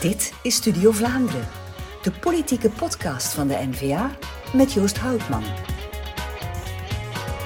[0.00, 1.48] Dit is Studio Vlaanderen,
[2.02, 4.10] de politieke podcast van de N-VA
[4.52, 5.42] met Joost Houtman.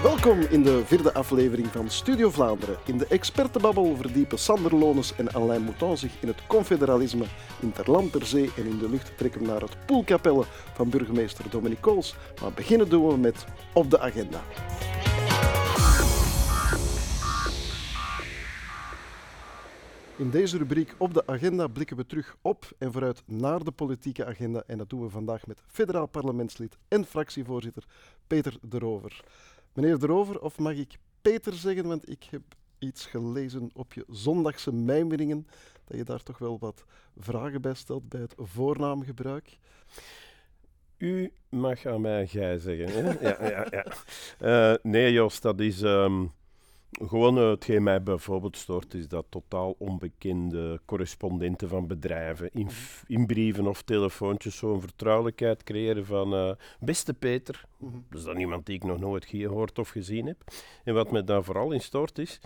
[0.03, 2.77] Welkom in de vierde aflevering van Studio Vlaanderen.
[2.85, 7.25] In de expertenbabbel verdiepen Sander Lones en Alain Mouton zich in het confederalisme
[7.61, 10.45] in ter land, ter zee en in de lucht trekken naar het poelkapelle
[10.75, 12.15] van burgemeester Dominique Kools.
[12.41, 14.43] Maar beginnen doen we met Op de Agenda.
[20.17, 24.25] In deze rubriek op de agenda blikken we terug op en vooruit naar de politieke
[24.25, 24.63] agenda.
[24.67, 27.85] En dat doen we vandaag met federaal parlementslid en fractievoorzitter
[28.27, 29.25] Peter de Rover.
[29.73, 32.43] Meneer de Rover, of mag ik Peter zeggen, want ik heb
[32.79, 35.47] iets gelezen op je zondagse mijmeringen,
[35.85, 36.85] dat je daar toch wel wat
[37.17, 39.59] vragen bij stelt bij het voornaamgebruik.
[40.99, 42.89] U mag aan mij gij zeggen.
[42.89, 43.29] Hè?
[43.29, 43.87] ja, ja, ja.
[44.73, 45.83] Uh, nee, Jos, dat is.
[45.83, 46.33] Um,
[47.03, 52.69] gewoon uh, hetgeen mij bijvoorbeeld stoort, is dat totaal onbekende correspondenten van bedrijven in,
[53.07, 58.05] in brieven of telefoontjes zo'n vertrouwelijkheid creëren van uh, beste Peter, mm -hmm.
[58.11, 60.45] dat is dan iemand die ik nog nooit gehoord of gezien heb.
[60.85, 62.41] En wat me daar vooral in stoort is,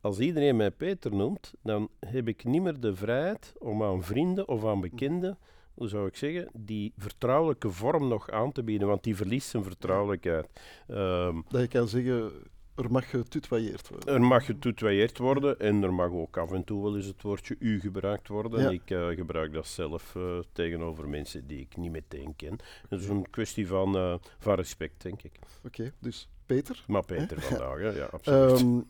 [0.00, 4.48] als iedereen mij Peter noemt, dan heb ik niet meer de vrijheid om aan vrienden
[4.48, 5.38] of aan bekenden,
[5.74, 9.62] hoe zou ik zeggen, die vertrouwelijke vorm nog aan te bieden, want die verliest zijn
[9.62, 10.48] vertrouwelijkheid.
[10.88, 12.32] Um, dat je kan zeggen,
[12.76, 14.14] er mag getutoyeerd worden.
[14.14, 17.56] Er mag getutoyeerd worden en er mag ook af en toe wel eens het woordje
[17.58, 18.60] u gebruikt worden.
[18.60, 18.70] Ja.
[18.70, 22.58] Ik uh, gebruik dat zelf uh, tegenover mensen die ik niet meteen ken.
[22.88, 25.32] Het is een kwestie van, uh, van respect, denk ik.
[25.34, 26.84] Oké, okay, dus Peter.
[26.86, 28.60] Maar Peter vandaag, ja, ja absoluut.
[28.60, 28.86] Um,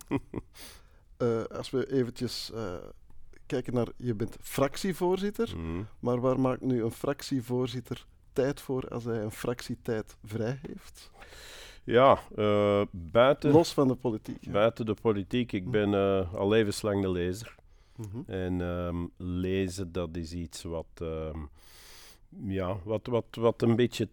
[1.58, 2.52] als we eventjes
[3.46, 5.86] kijken naar, je bent fractievoorzitter, mm.
[6.00, 11.10] maar waar maakt nu een fractievoorzitter tijd voor als hij een fractietijd vrij heeft?
[11.86, 13.50] Ja, uh, buiten...
[13.50, 14.36] Los van de politiek.
[14.40, 14.52] Ja.
[14.52, 15.52] Buiten de politiek.
[15.52, 17.54] Ik ben uh, al levenslang de lezer.
[17.96, 18.24] Mm -hmm.
[18.26, 21.48] En um, lezen, dat is iets wat, um,
[22.46, 24.08] ja, wat, wat, wat een beetje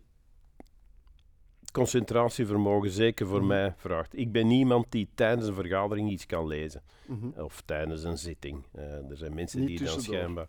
[1.72, 3.58] concentratievermogen, zeker voor mm -hmm.
[3.58, 4.18] mij, vraagt.
[4.18, 6.82] Ik ben iemand die tijdens een vergadering iets kan lezen.
[7.08, 7.44] Mm -hmm.
[7.44, 8.64] Of tijdens een zitting.
[8.76, 10.48] Uh, er zijn mensen Niet die dan schijnbaar...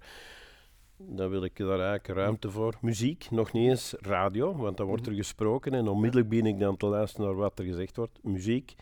[0.96, 2.74] Dan wil ik daar eigenlijk ruimte voor.
[2.80, 6.76] Muziek, nog niet eens radio, want dan wordt er gesproken en onmiddellijk begin ik dan
[6.76, 8.18] te luisteren naar wat er gezegd wordt.
[8.22, 8.74] Muziek.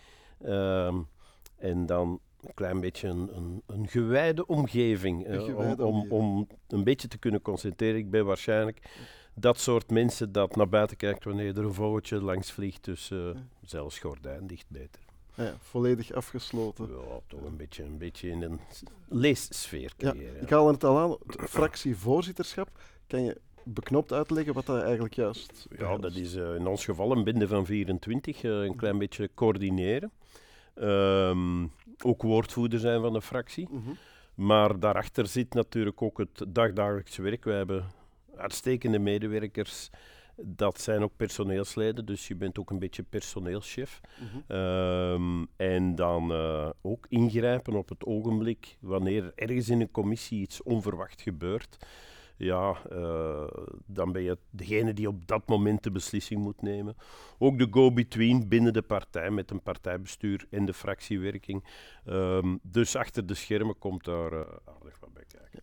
[0.46, 1.08] Um,
[1.56, 5.28] en dan een klein beetje een, een, een gewijde omgeving.
[5.28, 7.98] Een gewijde om, om, om, een beetje te kunnen concentreren.
[7.98, 8.90] Ik ben waarschijnlijk
[9.34, 12.84] dat soort mensen dat naar buiten kijkt wanneer er een vogeltje langs vliegt.
[12.84, 13.40] Dus uh, ja.
[13.62, 15.01] zelfs gordijn dicht beter.
[15.34, 16.88] Ja, volledig afgesloten.
[16.88, 18.60] Ja, toch een beetje, een beetje in een
[19.08, 20.34] leessfeer creëren.
[20.34, 22.68] Ja, ik haal het al aan, het fractievoorzitterschap.
[23.06, 27.12] Kan je beknopt uitleggen wat dat eigenlijk juist Ja, dat is uh, in ons geval
[27.12, 30.12] een binde van 24, uh, een klein beetje coördineren.
[30.74, 31.70] Um,
[32.04, 33.66] ook woordvoerder zijn van de fractie.
[33.70, 33.76] Mhm.
[33.76, 33.96] Mm -hmm.
[34.34, 37.44] Maar daarachter zit natuurlijk ook het dagdagelijks werk.
[37.44, 37.84] We hebben
[38.36, 39.90] uitstekende medewerkers
[40.36, 44.00] dat zijn ook personeelsleden, dus je bent ook een beetje personeelschef.
[44.00, 44.36] Mhm.
[44.36, 44.58] Mm -hmm.
[44.58, 50.40] um, en dan uh, ook ingrijpen op het ogenblik wanneer er ergens in een commissie
[50.40, 51.78] iets onverwacht gebeurt.
[52.36, 53.46] Ja, uh,
[53.86, 56.96] dan ben je degene die op dat moment de beslissing moet nemen.
[57.38, 61.64] Ook de go-between binnen de partij met een partijbestuur en de fractiewerking.
[62.06, 65.61] Um, dus achter de schermen komt daar uh, aardig wat bij kijken.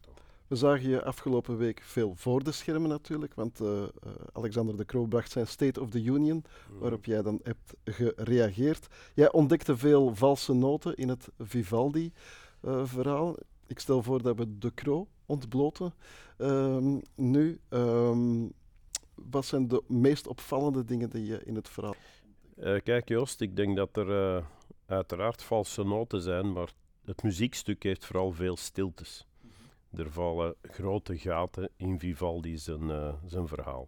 [0.50, 3.88] We zagen je afgelopen week veel voor de schermen natuurlijk, want uh, uh,
[4.32, 6.80] Alexander de Croo bracht zijn State of the Union, mm.
[6.80, 8.88] waarop jij dan hebt gereageerd.
[9.14, 13.30] Jij ontdekte veel valse noten in het Vivaldi-verhaal.
[13.30, 13.36] Uh,
[13.68, 15.94] Ik stel voor dat we de Croo ontbloten.
[16.38, 18.52] Um, nu, um,
[19.16, 21.96] wat zijn de meest opvallende dingen die je in het verhaal...
[22.58, 24.44] Uh, kijk Joost, ik denk dat er
[24.86, 26.70] uiteraard valse noten zijn, maar
[27.06, 29.28] het muziekstuk heeft vooral veel stiltes.
[29.96, 33.88] Er vallen grote gaten in Vivaldi zijn, uh, zijn verhaal.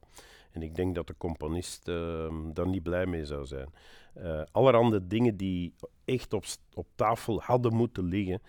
[0.51, 3.69] En ik denk dat de componist uh, daar niet blij mee zou zijn.
[4.17, 5.73] Uh, allerhande dingen die
[6.05, 6.43] echt op,
[6.73, 8.41] op tafel hadden moeten liggen,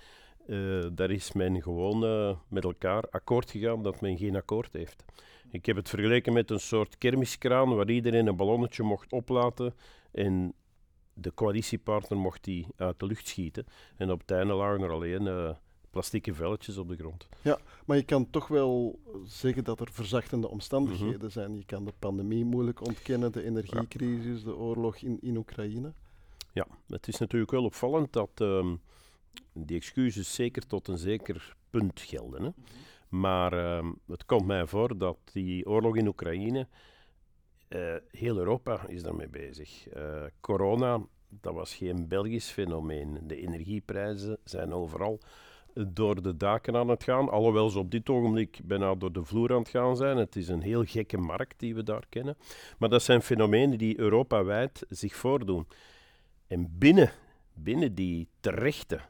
[0.46, 5.04] uh, daar is men gewoon met elkaar akkoord gegaan dat men geen akkoord heeft.
[5.50, 9.74] Ik heb het vergeleken met een soort kermiskraan waar iedereen een ballonnetje mocht oplaten
[10.12, 10.54] en
[11.14, 13.66] de coalitiepartner mocht die uit de lucht schieten.
[13.96, 15.56] En op het einde lagen er alleen
[15.92, 17.28] plastieke velletjes op de grond.
[17.42, 21.30] Ja, maar je kan toch wel zeggen dat er verzachtende omstandigheden mm -hmm.
[21.30, 21.56] zijn.
[21.56, 24.44] Je kan de pandemie moeilijk ontkennen, de energiecrisis, ja.
[24.44, 25.92] de oorlog in, in Oekraïne.
[26.52, 28.80] Ja, het is natuurlijk wel opvallend dat um,
[29.52, 32.42] die excuses zeker tot een zeker punt gelden.
[32.42, 32.48] Hè?
[32.48, 33.20] Mm -hmm.
[33.20, 36.68] Maar um, het komt mij voor dat die oorlog in Oekraïne,
[37.68, 39.94] uh, heel Europa is daarmee bezig.
[39.96, 43.18] Uh, corona, dat was geen Belgisch fenomeen.
[43.22, 45.20] De energieprijzen zijn overal
[45.74, 47.28] door de daken aan het gaan.
[47.28, 50.16] Alhoewel ze op dit ogenblik bijna door de vloer aan het gaan zijn.
[50.16, 52.36] Het is een heel gekke markt die we daar kennen.
[52.78, 55.66] Maar dat zijn fenomenen die Europa-wijd zich voordoen.
[56.46, 57.10] En binnen,
[57.54, 59.00] binnen die terechte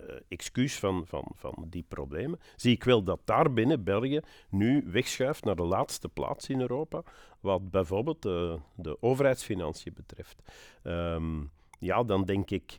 [0.00, 4.20] uh, excuus van, van, van die problemen, zie ik wel dat daarbinnen België
[4.50, 7.02] nu wegschuift naar de laatste plaats in Europa,
[7.40, 10.42] wat bijvoorbeeld uh, de overheidsfinanciën betreft.
[10.82, 12.78] Um, ja, dan denk ik,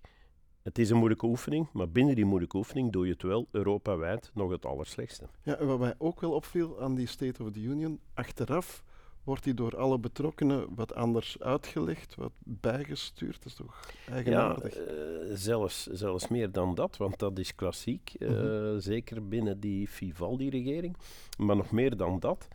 [0.68, 4.32] het is een moeilijke oefening, maar binnen die moeilijke oefening doe je het wel Europa-wijd
[4.34, 5.28] nog het allerslechtste.
[5.44, 8.84] Ja, en wat mij ook wel opviel aan die State of the Union, achteraf
[9.24, 13.44] wordt die door alle betrokkenen wat anders uitgelegd, wat bijgestuurd.
[13.44, 14.76] Dat is toch eigenaardig?
[14.76, 18.80] Ja, uh, zelfs, zelfs meer dan dat, want dat is klassiek, uh, mm -hmm.
[18.80, 20.98] zeker binnen die Vivaldi-regering.
[21.38, 22.48] Maar nog meer dan dat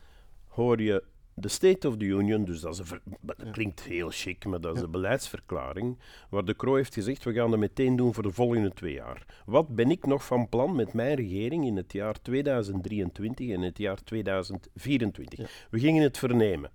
[0.48, 4.44] hoor je de State of the Union, dus dat, is een dat klinkt heel chic,
[4.44, 5.98] maar dat is een beleidsverklaring,
[6.30, 9.26] waar de Croo heeft gezegd, we gaan dat meteen doen voor de volgende twee jaar.
[9.46, 13.78] Wat ben ik nog van plan met mijn regering in het jaar 2023 en het
[13.78, 15.66] jaar 2024?
[15.70, 16.70] We gingen het vernemen.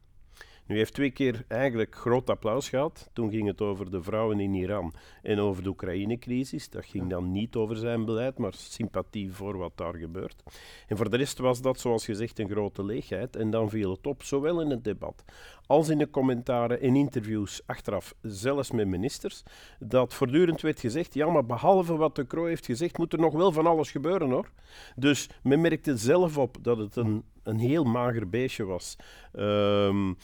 [0.67, 3.09] Nu heeft twee keer eigenlijk groot applaus gehad.
[3.13, 6.69] Toen ging het over de vrouwen in Iran en over de Oekraïne-crisis.
[6.69, 10.43] Dat ging dan niet over zijn beleid, maar sympathie voor wat daar gebeurt.
[10.87, 13.35] En voor de rest was dat, zoals gezegd, een grote leegheid.
[13.35, 15.23] En dan viel het op, zowel in het debat
[15.67, 19.43] als in de commentaren en interviews achteraf, zelfs met ministers,
[19.79, 23.33] dat voortdurend werd gezegd, ja, maar behalve wat de Croo heeft gezegd, moet er nog
[23.33, 24.51] wel van alles gebeuren, hoor.
[24.95, 28.95] Dus men merkte zelf op dat het een, een heel mager beestje was.
[29.33, 30.17] Um,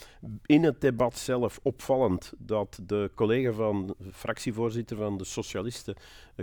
[0.46, 5.96] in het debat zelf opvallend dat de collega van, fractievoorzitter van de Socialisten,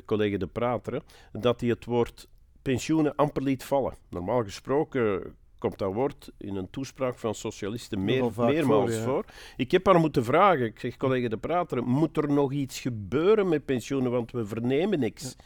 [0.04, 2.28] collega De Prateren, dat hij het woord
[2.62, 3.94] pensioenen amper liet vallen.
[4.08, 9.24] Normaal gesproken komt dat woord in een toespraak van socialisten meer, meermaals voor, voor,
[9.56, 13.48] Ik heb haar moeten vragen, ik zeg collega De Prater, moet er nog iets gebeuren
[13.48, 15.22] met pensioenen, want we vernemen niks.
[15.38, 15.44] Ja.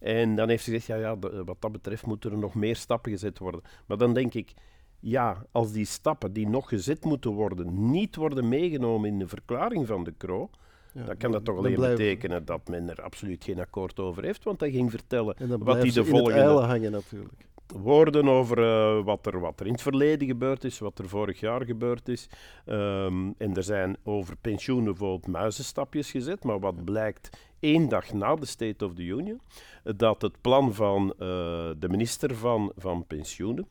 [0.00, 3.12] En dan heeft ze gezegd, ja, ja, wat dat betreft moeten er nog meer stappen
[3.12, 3.62] gezet worden.
[3.86, 4.52] Maar dan denk ik,
[5.00, 9.86] ja, als die stappen die nog gezet moeten worden, niet worden meegenomen in de verklaring
[9.86, 10.50] van de Kro,
[10.92, 14.44] ja, dan kan dat toch alleen betekenen dat men er absoluut geen akkoord over heeft,
[14.44, 16.40] want hij ging vertellen wat hij de volgende...
[16.40, 20.98] hangen natuurlijk woorden over uh, wat, er, wat er in het verleden gebeurd is, wat
[20.98, 22.28] er vorig jaar gebeurd is.
[22.66, 27.30] Um, en er zijn over pensioenen bijvoorbeeld muizenstapjes gezet, maar wat blijkt
[27.60, 29.40] één dag na de State of the Union,
[29.82, 31.18] dat het plan van uh,
[31.78, 33.68] de minister van, van Pensioenen,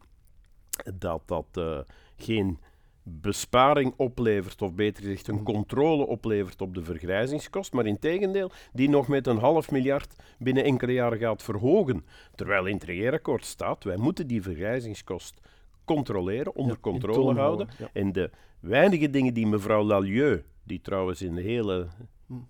[0.96, 1.80] dat dat uh,
[2.18, 2.60] geen
[3.10, 8.90] besparing oplevert, of beter gezegd een controle oplevert op de vergrijzingskost, maar in tegendeel die
[8.90, 12.06] nog met een half miljard binnen enkele jaren gaat verhogen.
[12.36, 15.42] Terwijl in het regeerakkoord staat, wij moeten die vergrijzingskost
[15.86, 17.68] controleren, onder ja, controle houden.
[17.78, 17.90] Ja.
[17.94, 18.30] En de
[18.60, 21.88] weinige dingen die mevrouw Lalieu, die trouwens in de hele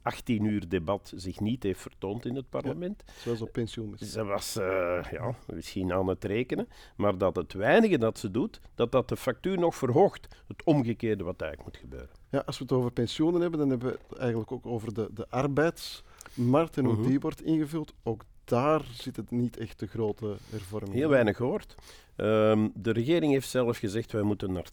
[0.01, 3.03] 18 uur debat zich niet heeft vertoond in het parlement.
[3.05, 3.97] Ja, zoals op pensioen.
[3.97, 8.61] Ze was uh, ja, misschien aan het rekenen, maar dat het weinige dat ze doet,
[8.75, 10.27] dat dat de factuur nog verhoogt.
[10.47, 12.15] Het omgekeerde wat eigenlijk moet gebeuren.
[12.29, 15.09] Ja, als we het over pensioenen hebben, dan hebben we het eigenlijk ook over de,
[15.13, 17.07] de arbeidsmarkt en hoe uh -huh.
[17.07, 17.93] die wordt ingevuld.
[18.03, 20.93] Ook daar zit het niet echt de grote hervorming.
[20.93, 21.75] Heel weinig gehoord.
[22.15, 24.67] Um, de regering heeft zelf gezegd, wij moeten naar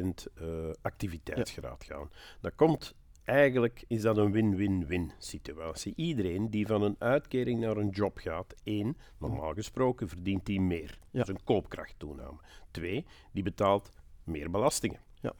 [0.00, 0.06] 80%
[0.42, 0.48] uh,
[0.82, 1.94] activiteitsgraad ja.
[1.94, 2.10] gaan.
[2.40, 2.94] Dat komt
[3.24, 5.92] eigenlijk is dat een win-win-win situatie.
[5.96, 10.98] Iedereen die van een uitkering naar een job gaat, één, normaal gesproken verdient die meer.
[11.10, 11.18] Ja.
[11.18, 12.38] Dat is een koopkrachttoename.
[12.70, 13.90] Twee, die betaalt
[14.24, 15.00] meer belastingen.
[15.20, 15.32] Ja.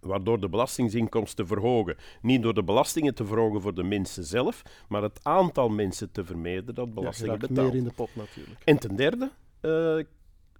[0.00, 1.96] Waardoor de belastingsinkomsten verhogen.
[2.22, 6.24] Niet door de belastingen te verhogen voor de mensen zelf, maar het aantal mensen te
[6.24, 7.66] vermijden dat belastingen ja, betaalt.
[7.68, 8.60] meer in de pot natuurlijk.
[8.64, 9.30] En ten derde,
[9.62, 9.98] uh,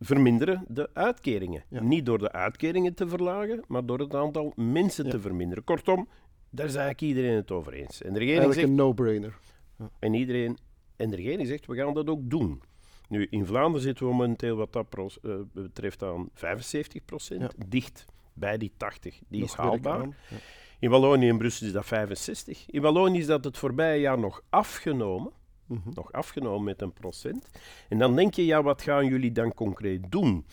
[0.00, 1.64] verminderen de uitkeringen.
[1.68, 1.82] Ja.
[1.82, 5.10] Niet door de uitkeringen te verlagen, maar door het aantal mensen ja.
[5.10, 5.64] te verminderen.
[5.64, 6.08] Kortom,
[6.50, 8.02] daar is eigenlijk iedereen het over eens.
[8.02, 9.38] En de regering eigenlijk zegt, een no-brainer.
[9.78, 9.90] Ja.
[9.98, 10.58] En, iedereen,
[10.96, 12.62] en de regering zegt, we gaan dat ook doen.
[13.08, 14.86] Nu, in Vlaanderen zitten we momenteel wat dat
[15.22, 17.50] uh, betreft aan 75 procent, ja.
[17.66, 19.20] dicht bij die 80.
[19.28, 20.06] Die nog is haalbaar.
[20.06, 20.36] Ja.
[20.78, 22.70] In Wallonië en Brussel is dat 65.
[22.70, 25.32] In Wallonië is dat het voorbije jaar nog afgenomen.
[25.66, 25.92] Mm -hmm.
[25.94, 27.48] Nog afgenomen met een procent.
[27.88, 30.46] En dan denk je, ja, wat gaan jullie dan concreet doen?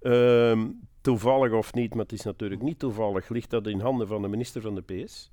[0.00, 0.62] Uh,
[1.04, 4.28] toevallig of niet, maar het is natuurlijk niet toevallig, ligt dat in handen van de
[4.28, 5.28] minister van de PS.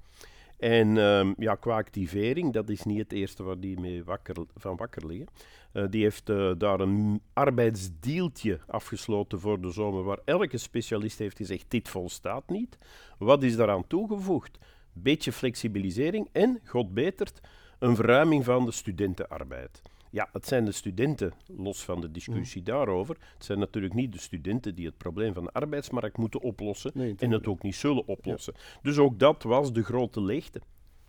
[0.57, 4.75] En um, ja, qua activering, dat is niet het eerste waar die mee wakker, van
[4.75, 5.27] wakker liggen.
[5.73, 11.37] Uh, die heeft uh, daar een arbeidsdeeltje afgesloten voor de zomer, waar elke specialist heeft
[11.37, 12.77] gezegd, dit volstaat niet.
[13.17, 14.57] Wat is daaraan toegevoegd?
[14.93, 17.41] Beetje flexibilisering en, god betert,
[17.79, 19.81] een verruiming van de studentenarbeid.
[20.11, 22.67] Ja, het zijn de studenten, los van de discussie mm.
[22.67, 23.17] daarover.
[23.33, 27.15] Het zijn natuurlijk niet de studenten die het probleem van de arbeidsmarkt moeten oplossen nee,
[27.17, 28.53] en het ook niet zullen oplossen.
[28.57, 28.79] Ja.
[28.81, 30.61] Dus ook dat was de grote leegte.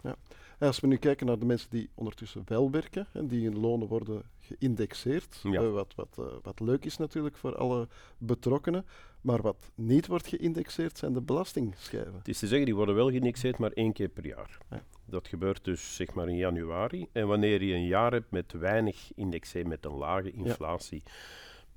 [0.02, 0.16] Ja.
[0.66, 3.88] Als we nu kijken naar de mensen die ondertussen wel werken en die hun lonen
[3.88, 5.62] worden geïndexeerd, Ja.
[5.62, 7.88] wat, wat, eh, wat leuk is natuurlijk voor alle
[8.18, 8.86] betrokkenen,
[9.20, 12.14] maar wat niet wordt geïndexeerd zijn de belastingschijven.
[12.14, 14.58] Het is te zeggen, die worden wel geïndexeerd, maar één keer per jaar.
[14.70, 14.82] Ja.
[15.04, 17.06] Dat gebeurt dus zeg maar in januari.
[17.12, 21.02] En wanneer je een jaar hebt met weinig indexatie, met een lage inflatie,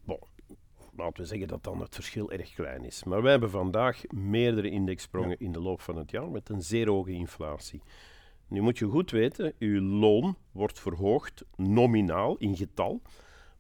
[0.03, 0.19] bon,
[0.95, 3.03] laten we zeggen dat dan het verschil erg klein is.
[3.03, 6.89] Maar wij hebben vandaag meerdere indexsprongen in de loop van het jaar met een zeer
[6.89, 7.81] hoge inflatie.
[8.47, 13.01] Nu moet je goed weten, uw loon wordt verhoogd nominaal in getal,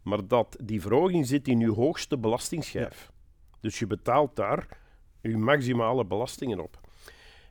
[0.01, 3.11] maar dat, die verhoging zit in uw hoogste belastingsschijf.
[3.59, 4.79] Dus je betaalt daar
[5.21, 6.79] uw maximale belastingen op.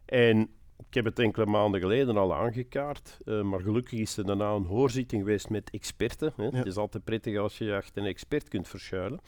[0.05, 4.51] En ik heb het enkele maanden geleden al aangekaart, eh, maar gelukkig is er daarna
[4.51, 6.33] een hoorzitting geweest met experten.
[6.37, 6.49] Hè.
[6.49, 9.21] Het is altijd prettig als je je achter een expert kunt verschuilen.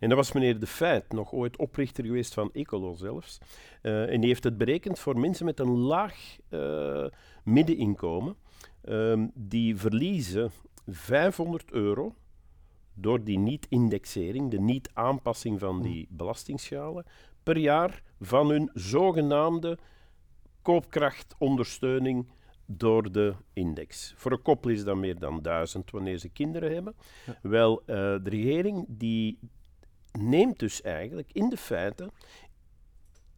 [0.00, 3.38] En dat was meneer De Feit, nog ooit oprichter geweest van Ecolo zelfs.
[3.82, 7.06] Eh, en die heeft het berekend voor mensen met een laag eh,
[7.44, 8.36] middeninkomen.
[8.80, 10.50] Ehm, die verliezen
[10.86, 12.14] 500 euro
[12.94, 17.04] door die niet-indexering, de niet-aanpassing van die belastingschalen,
[17.42, 19.78] per jaar van hun zogenaamde
[20.62, 22.26] koopkrachtondersteuning
[22.66, 24.14] door de index.
[24.16, 26.94] Voor een koppel is dat meer dan 1000 wanneer ze kinderen hebben.
[27.42, 29.38] Wel, eh, de regering die
[30.12, 32.10] neemt dus eigenlijk in de feiten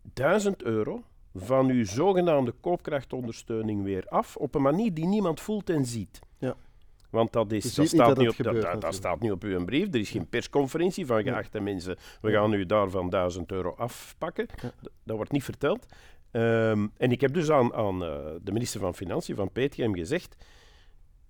[0.02, 1.04] 1000 euro
[1.36, 6.18] van uw zogenaamde koopkrachtondersteuning weer af op een manier die niemand voelt en ziet.
[6.38, 6.54] Ja.
[7.10, 8.94] Want dat, is, dat, niet staat, niet op, dat, gebeurt, dat- dat natuurlijk.
[9.02, 9.86] staat niet op uw brief.
[9.94, 11.96] Er is geen persconferentie van geachte mensen.
[12.20, 14.46] We gaan u daarvan 1000 euro afpakken.
[14.62, 14.72] Ja.
[15.04, 15.86] Dat wordt niet verteld.
[16.30, 18.10] Ehm, en ik heb dus aan, aan eh,
[18.42, 20.36] de minister van Financiën, van PTM, gezegd: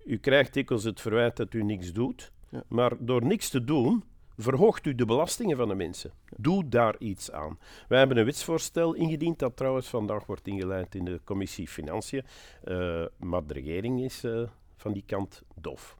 [0.05, 2.63] U krijgt dikwijls het verwijt dat u niks doet, Ja.
[2.67, 4.03] maar door niks te doen,
[4.37, 6.11] verhoogt u de belastingen van de mensen.
[6.37, 7.59] Doe daar iets aan.
[7.87, 12.23] Wij hebben een wetsvoorstel ingediend, dat trouwens vandaag wordt ingeleid in de commissie Financiën,
[12.63, 14.41] eh, maar de regering is eh,
[14.75, 15.97] van die kant doof.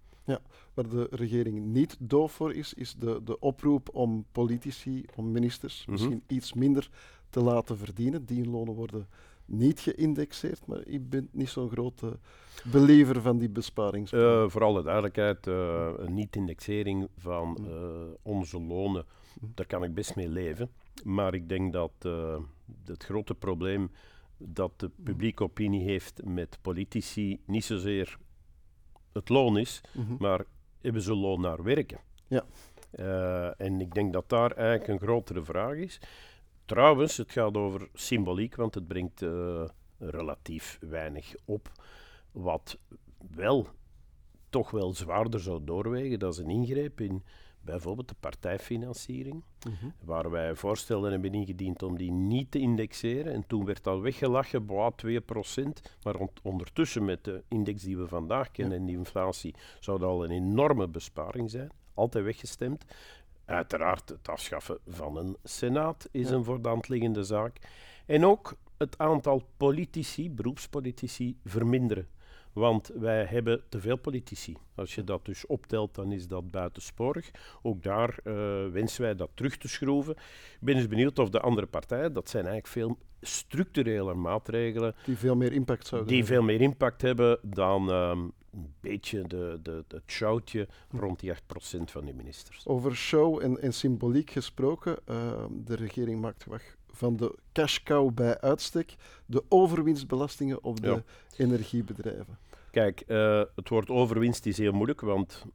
[0.73, 5.81] Waar de regering niet doof voor is, is de, de oproep om politici, om ministers,
[5.81, 5.91] Mhm.
[5.91, 6.89] misschien iets minder
[7.29, 8.25] te laten verdienen.
[8.25, 9.07] Die lonen worden
[9.47, 12.19] niet geïndexeerd, maar ik ben niet zo'n grote
[12.63, 14.43] believer van die besparingsplannen.
[14.43, 19.05] Eh, voor alle duidelijkheid, eh, een niet-indexering van eh, onze lonen,
[19.41, 20.69] daar kan ik best mee leven.
[21.03, 21.91] Maar ik denk dat
[22.85, 23.91] het grote probleem
[24.37, 28.17] dat de publieke opinie heeft met politici niet zozeer
[29.13, 30.15] het loon is, Mhm.
[30.19, 30.45] maar
[30.81, 31.99] hebben ze loon naar werken?
[32.27, 32.45] Ja.
[33.57, 35.99] En ik denk dat daar eigenlijk een grotere vraag is.
[36.67, 39.63] Trouwens, het gaat over symboliek, want het brengt eh,
[39.97, 41.71] relatief weinig op.
[42.31, 42.77] Wat
[43.35, 43.67] wel
[44.49, 47.23] toch wel zwaarder zou doorwegen, dat is een ingreep in
[47.61, 49.89] bijvoorbeeld de partijfinanciering, Mhm.
[50.03, 53.33] waar wij voorstellen hebben ingediend om die niet te indexeren.
[53.33, 55.97] En toen werd dat weggelachen, boah, 2%.
[56.03, 60.23] Maar ondertussen met de index die we vandaag kennen en die inflatie, zou dat al
[60.23, 61.71] een enorme besparing zijn.
[61.93, 62.85] Altijd weggestemd.
[63.47, 66.35] Uiteraard het afschaffen van een senaat is Ja.
[66.35, 67.57] een voor de hand liggende zaak.
[68.05, 72.07] En ook het aantal politici, beroepspolitici, verminderen.
[72.57, 74.55] Want wij hebben te veel politici.
[74.75, 77.31] Als je dat dus optelt, dan is dat buitensporig.
[77.61, 78.33] Ook daar eh,
[78.71, 80.13] wensen wij dat terug te schroeven.
[80.13, 85.17] Ik ben dus benieuwd of de andere partijen, dat zijn eigenlijk veel structurele maatregelen, Die
[85.17, 86.37] veel meer impact zouden die hebben.
[86.37, 88.19] veel meer impact hebben dan ehm,
[88.53, 91.37] een beetje de, de, het shoutje rond die 8%
[91.85, 92.65] van die ministers.
[92.67, 96.61] Over show en, en symboliek gesproken, eh, de regering maakt gewag
[96.91, 98.95] van de cash cow bij uitstek,
[99.25, 101.03] de overwinstbelastingen op de Ja.
[101.37, 102.37] energiebedrijven.
[102.77, 105.45] Kijk, eh, het woord overwinst is heel moeilijk, want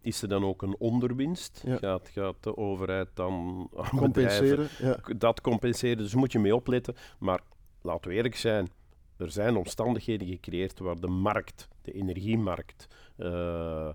[0.00, 1.62] is er dan ook een onderwinst?
[1.66, 1.76] Ja.
[1.76, 4.98] Gaat, gaat de overheid dan aan Compenseren, ja.
[5.16, 5.96] dat compenseren?
[5.96, 6.94] Dus moet je mee opletten.
[7.18, 7.40] Maar
[7.82, 8.68] laten we eerlijk zijn,
[9.16, 13.88] er zijn omstandigheden gecreëerd waar de markt, de energiemarkt, eh,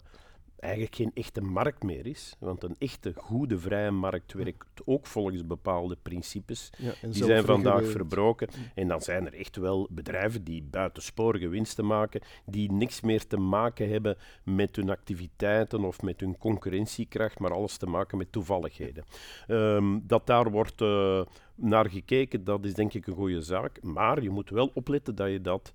[0.61, 2.35] eigenlijk geen echte markt meer is.
[2.39, 6.69] Want een echte, goede, vrije markt werkt ook volgens bepaalde principes.
[6.77, 8.47] ja Die zijn vandaag verbroken.
[8.75, 13.37] En dan zijn er echt wel bedrijven die buitensporige winsten maken, die niks meer te
[13.37, 19.03] maken hebben met hun activiteiten of met hun concurrentiekracht, maar alles te maken met toevalligheden.
[19.47, 21.21] Ehm, dat daar wordt eh,
[21.55, 23.81] naar gekeken, dat is denk ik een goede zaak.
[23.81, 25.73] Maar je moet wel opletten dat je dat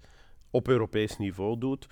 [0.57, 1.87] op Europees niveau doet.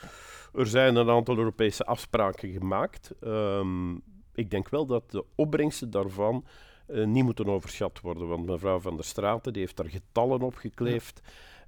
[0.54, 3.12] Er zijn een aantal Europese afspraken gemaakt.
[3.20, 3.94] Ehm,
[4.34, 6.44] ik denk wel dat de opbrengsten daarvan
[6.86, 8.28] eh, niet moeten overschat worden.
[8.28, 11.20] Want mevrouw Van der Straten die heeft daar getallen op gekleefd.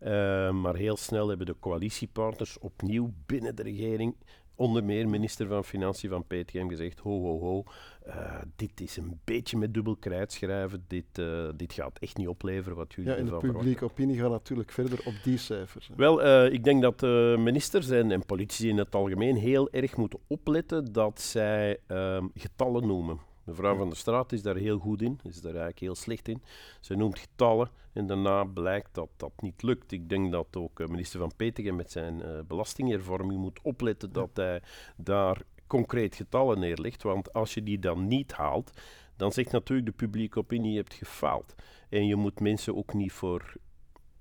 [0.02, 4.16] Uh, maar heel snel hebben de coalitiepartners opnieuw binnen de regering
[4.56, 7.64] onder meer minister van Financiën van PTM gezegd: ho, ho, ho,
[8.06, 10.84] uh, dit is een beetje met dubbel krijt schrijven.
[10.86, 14.30] Dit, uh, dit gaat echt niet opleveren wat jullie ja, en de publieke opinie gaat
[14.30, 15.90] natuurlijk verder op die cijfers.
[15.96, 17.00] Wel, uh, ik denk dat
[17.38, 22.86] ministers en, en politici in het algemeen heel erg moeten opletten dat zij ehm, getallen
[22.86, 23.18] noemen.
[23.46, 26.42] Mevrouw van der Straat is daar heel goed in, is daar eigenlijk heel slecht in.
[26.80, 29.92] Ze noemt getallen en daarna blijkt dat dat niet lukt.
[29.92, 34.30] Ik denk dat ook eh, minister Van Petegem met zijn uh, belastinghervorming moet opletten dat
[34.34, 34.62] hij
[34.96, 37.02] daar concreet getallen neerlegt.
[37.02, 38.70] Want als je die dan niet haalt,
[39.16, 41.54] dan zegt natuurlijk de publieke opinie je hebt gefaald.
[41.88, 43.54] En je moet mensen ook niet voor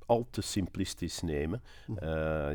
[0.06, 1.62] al te simplistisch nemen.
[1.90, 1.98] Uh,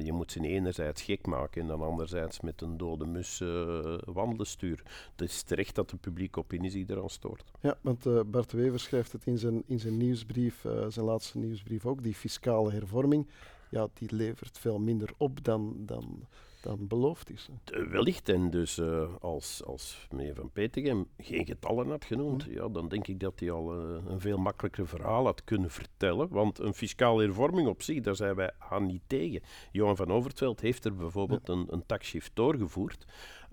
[0.02, 4.46] je moet ze enerzijds gek maken en dan anderzijds met een dode mus uh, wandelen
[4.46, 4.84] sturen.
[5.16, 7.44] Het is terecht dat de publieke opinie zich eraan stoort.
[7.60, 11.86] Ja, want uh, Bart Wever schrijft het in zijn, in zijn nieuwsbrief, zijn laatste nieuwsbrief
[11.86, 13.28] ook, die fiscale hervorming,
[13.70, 16.26] ja, die levert veel minder op dan, dan
[16.60, 17.48] dan beloofd is.
[17.90, 22.52] wellicht, en dus uh, als, als meneer Van Petegem geen getallen had genoemd, hm.
[22.52, 26.28] ja, dan denk ik dat hij al uh, een veel makkelijker verhaal had kunnen vertellen.
[26.28, 29.42] Want een fiscale hervorming op zich, daar zijn wij aan niet tegen.
[29.72, 31.52] Johan van Overtveld heeft er bijvoorbeeld ja.
[31.52, 33.06] een, een taxshift doorgevoerd.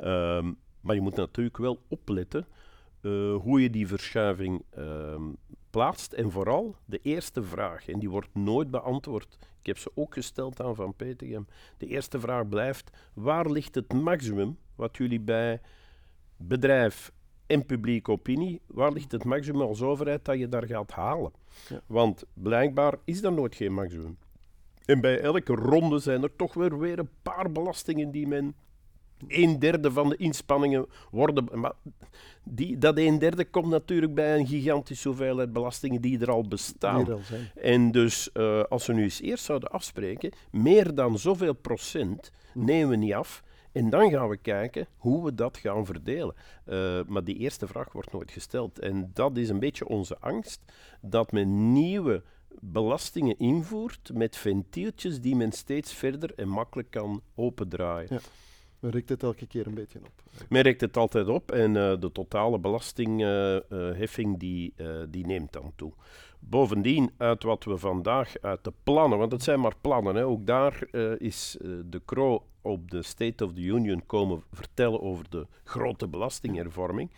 [0.04, 2.48] Um, maar je moet natuurlijk wel opletten
[3.02, 5.24] uh, hoe je die verschuiving ehm,
[5.78, 6.14] plaatst.
[6.14, 9.38] En vooral de eerste vraag, en die wordt nooit beantwoord.
[9.60, 11.48] Ik heb ze ook gesteld aan Van Petegem.
[11.78, 15.62] De eerste vraag blijft: waar ligt het maximum wat jullie bij
[16.38, 17.12] bedrijf
[17.46, 21.32] en publieke opinie, waar ligt het maximum als overheid dat je daar gaat halen?
[21.70, 21.82] Ja.
[21.86, 24.18] Want blijkbaar is er nooit geen maximum.
[24.86, 28.56] En bij elke ronde zijn er toch weer, weer een paar belastingen die men
[29.28, 31.48] een derde van de inspanningen worden.
[31.60, 31.74] Maar
[32.44, 37.04] die, dat een derde komt natuurlijk bij een gigantische hoeveelheid belastingen die er al bestaan.
[37.04, 41.20] Die er al en dus uh, als we nu eens eerst zouden afspreken, meer dan
[41.20, 43.44] zoveel procent nemen we niet af.
[43.72, 46.36] En dan gaan we kijken hoe we dat gaan verdelen.
[46.66, 48.80] Uh, maar die eerste vraag wordt nooit gesteld.
[48.80, 50.62] En dat is een beetje onze angst,
[51.02, 52.24] dat men nieuwe
[52.60, 58.08] belastingen invoert met ventieltjes die men steeds verder en makkelijk kan opendraaien.
[58.10, 58.20] Ja.
[58.80, 60.24] Men rikt het elke keer een beetje op.
[60.50, 65.54] Men rikt het altijd op en uh, de totale belastingheffing uh, die, uh, die neemt
[65.54, 65.92] dan toe.
[66.40, 70.46] Bovendien, uit wat we vandaag uit de plannen, want het zijn maar plannen, hè, ook
[70.46, 70.88] daar
[71.18, 77.12] is de Kro op de State of the Union komen vertellen over de grote belastinghervorming.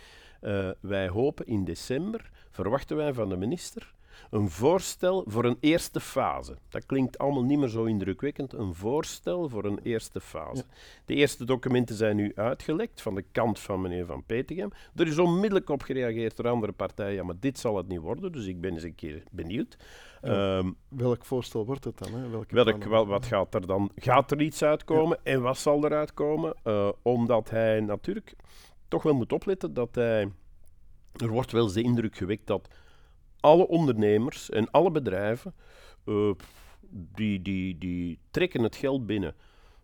[0.80, 3.94] wij hopen in december, verwachten wij van de minister,
[4.30, 6.58] een voorstel voor een eerste fase.
[6.70, 8.54] Dat klinkt allemaal niet meer zo indrukwekkend.
[8.54, 10.64] Een voorstel voor een eerste fase.
[11.06, 14.70] De eerste documenten zijn nu uitgelekt van de kant van meneer Van Petegem.
[14.96, 17.14] Er is onmiddellijk op gereageerd door andere partijen.
[17.14, 19.78] Ja, maar dit zal het niet worden, dus ik ben eens een keer benieuwd.
[20.22, 22.14] Ja, um, welk voorstel wordt het dan?
[22.14, 22.30] Hè?
[22.30, 23.92] Welke welk, wel, wat gaat er dan?
[23.96, 26.56] Gaat er iets uitkomen en wat zal er uitkomen?
[26.64, 28.36] Uh, omdat hij natuurlijk
[28.88, 30.32] toch wel moet opletten dat hij.
[31.16, 32.68] Er wordt wel eens de indruk gewekt dat
[33.40, 35.54] alle ondernemers en alle bedrijven,
[36.06, 36.32] uh,
[36.90, 39.36] die, die, die trekken het geld binnen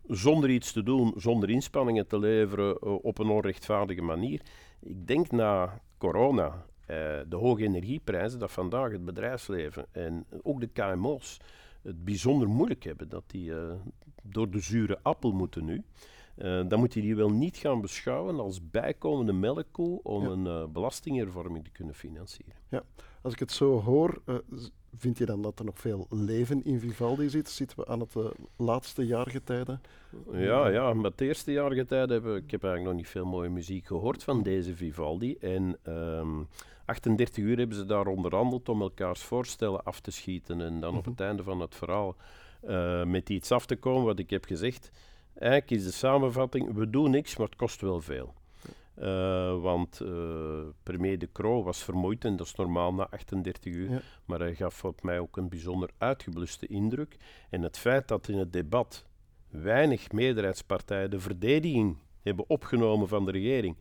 [0.07, 4.41] zonder iets te doen, zonder inspanningen te leveren uh, op een onrechtvaardige manier.
[4.81, 10.67] Ik denk na corona, uh, de hoge energieprijzen, dat vandaag het bedrijfsleven en ook de
[10.67, 11.37] KMO's
[11.81, 13.09] het bijzonder moeilijk hebben.
[13.09, 13.51] Dat die
[14.23, 15.83] door de zure appel moeten nu.
[16.37, 20.29] Uh, dan moet je die wel niet gaan beschouwen als bijkomende melkkoe om ja.
[20.29, 22.55] een uh, belastinghervorming te kunnen financieren.
[22.69, 22.83] Ja,
[23.21, 24.35] als ik het zo hoor, uh,
[24.97, 27.49] vind je dan dat er nog veel leven in Vivaldi zit?
[27.49, 28.15] Zitten we aan het
[28.55, 29.79] laatste jaargetijde?
[30.31, 33.85] Ja, ja, maar het eerste jaargetijde heb ik, heb eigenlijk nog niet veel mooie muziek
[33.85, 35.35] gehoord van deze Vivaldi.
[35.37, 36.47] En um,
[36.85, 40.61] 38 uur hebben ze daar onderhandeld om elkaars voorstellen af te schieten.
[40.61, 40.97] En dan mm -hmm.
[40.97, 42.15] op het einde van het verhaal
[43.05, 44.91] met iets af te komen, wat ik heb gezegd.
[45.35, 48.33] Eigenlijk is de samenvatting, we doen niks, maar het kost wel veel.
[48.99, 53.89] Uh, want uh, premier De Croo was vermoeid en dat is normaal na 38 uur.
[53.89, 54.01] Ja.
[54.25, 57.17] Maar hij gaf op mij ook een bijzonder uitgebluste indruk.
[57.49, 59.05] En het feit dat in het debat
[59.49, 63.75] weinig meerderheidspartijen de verdediging hebben opgenomen van de regering,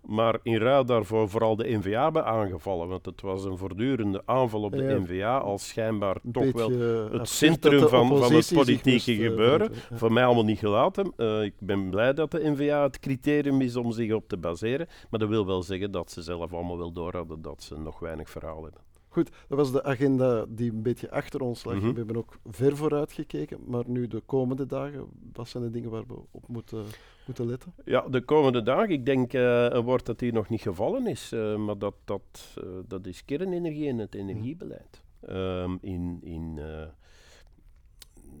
[0.00, 2.88] maar in ruil daarvoor vooral de NVA hebben aangevallen.
[2.88, 4.98] Want het was een voortdurende aanval op de ja.
[4.98, 6.70] NVA als schijnbaar een toch wel
[7.10, 9.72] het centrum van, van het politieke uh, gebeuren.
[9.72, 9.96] Ja.
[9.96, 11.12] Voor mij allemaal niet gelaten.
[11.16, 14.88] Uh, ik ben blij dat de NVA het criterium is om zich op te baseren.
[15.10, 17.98] Maar dat wil wel zeggen dat ze zelf allemaal wel door hadden dat ze nog
[17.98, 18.80] weinig verhaal hebben.
[19.12, 21.74] Goed, dat was de agenda die een beetje achter ons lag.
[21.74, 21.90] Mm -hmm.
[21.90, 25.90] We hebben ook ver vooruit gekeken, maar nu de komende dagen, wat zijn de dingen
[25.90, 26.84] waar we op moeten,
[27.26, 27.74] moeten letten?
[27.84, 31.32] Ja, de komende dagen, ik denk uh, een woord dat hier nog niet gevallen is,
[31.32, 35.02] uh, maar dat, dat, uh, dat is kernenergie en het energiebeleid.
[35.28, 36.60] Um, in, in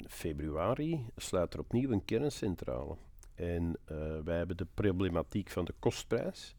[0.06, 2.96] februari sluit er opnieuw een kerncentrale.
[3.34, 3.76] En
[4.24, 6.56] wij hebben de problematiek van de kostprijs,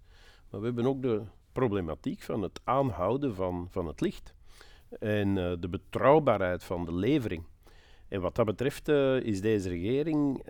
[0.49, 1.21] maar we hebben ook de
[1.53, 4.33] problematiek van het aanhouden van, van het licht
[4.99, 7.43] en uh, de betrouwbaarheid van de levering.
[8.07, 10.43] En wat dat betreft uh, is deze regering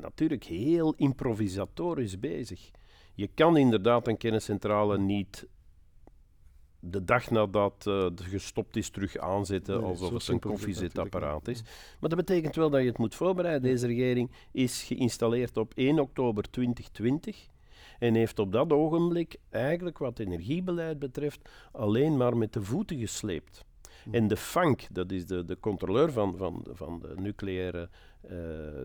[0.00, 2.70] natuurlijk heel improvisatorisch bezig.
[3.14, 5.46] Je kan inderdaad een kerncentrale niet
[6.80, 11.62] de dag nadat het gestopt is terug aanzetten nee, alsof het een koffiezetapparaat is.
[12.00, 13.70] Maar dat betekent wel dat je het moet voorbereiden.
[13.70, 17.48] Deze regering is geïnstalleerd op 1 oktober 2020
[17.98, 23.64] en heeft op dat ogenblik eigenlijk wat energiebeleid betreft alleen maar met de voeten gesleept.
[24.04, 24.14] Hm.
[24.14, 27.88] En de FANK, dat is de, de controleur van, van, van de nucleaire,
[28.30, 28.38] uh,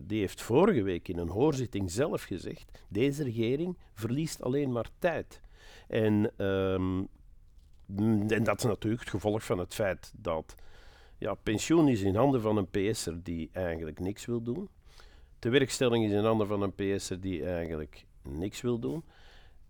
[0.04, 5.42] die heeft vorige week in een hoorzitting zelf gezegd, deze regering verliest alleen maar tijd.
[5.88, 7.08] En um,
[7.86, 10.56] Mm, en dat is natuurlijk het gevolg van het feit dat
[11.18, 14.70] ja, pensioen is in handen van een PS'er die eigenlijk niks wil doen.
[15.40, 19.04] De werkstelling is in handen van een PS'er die eigenlijk niks wil doen.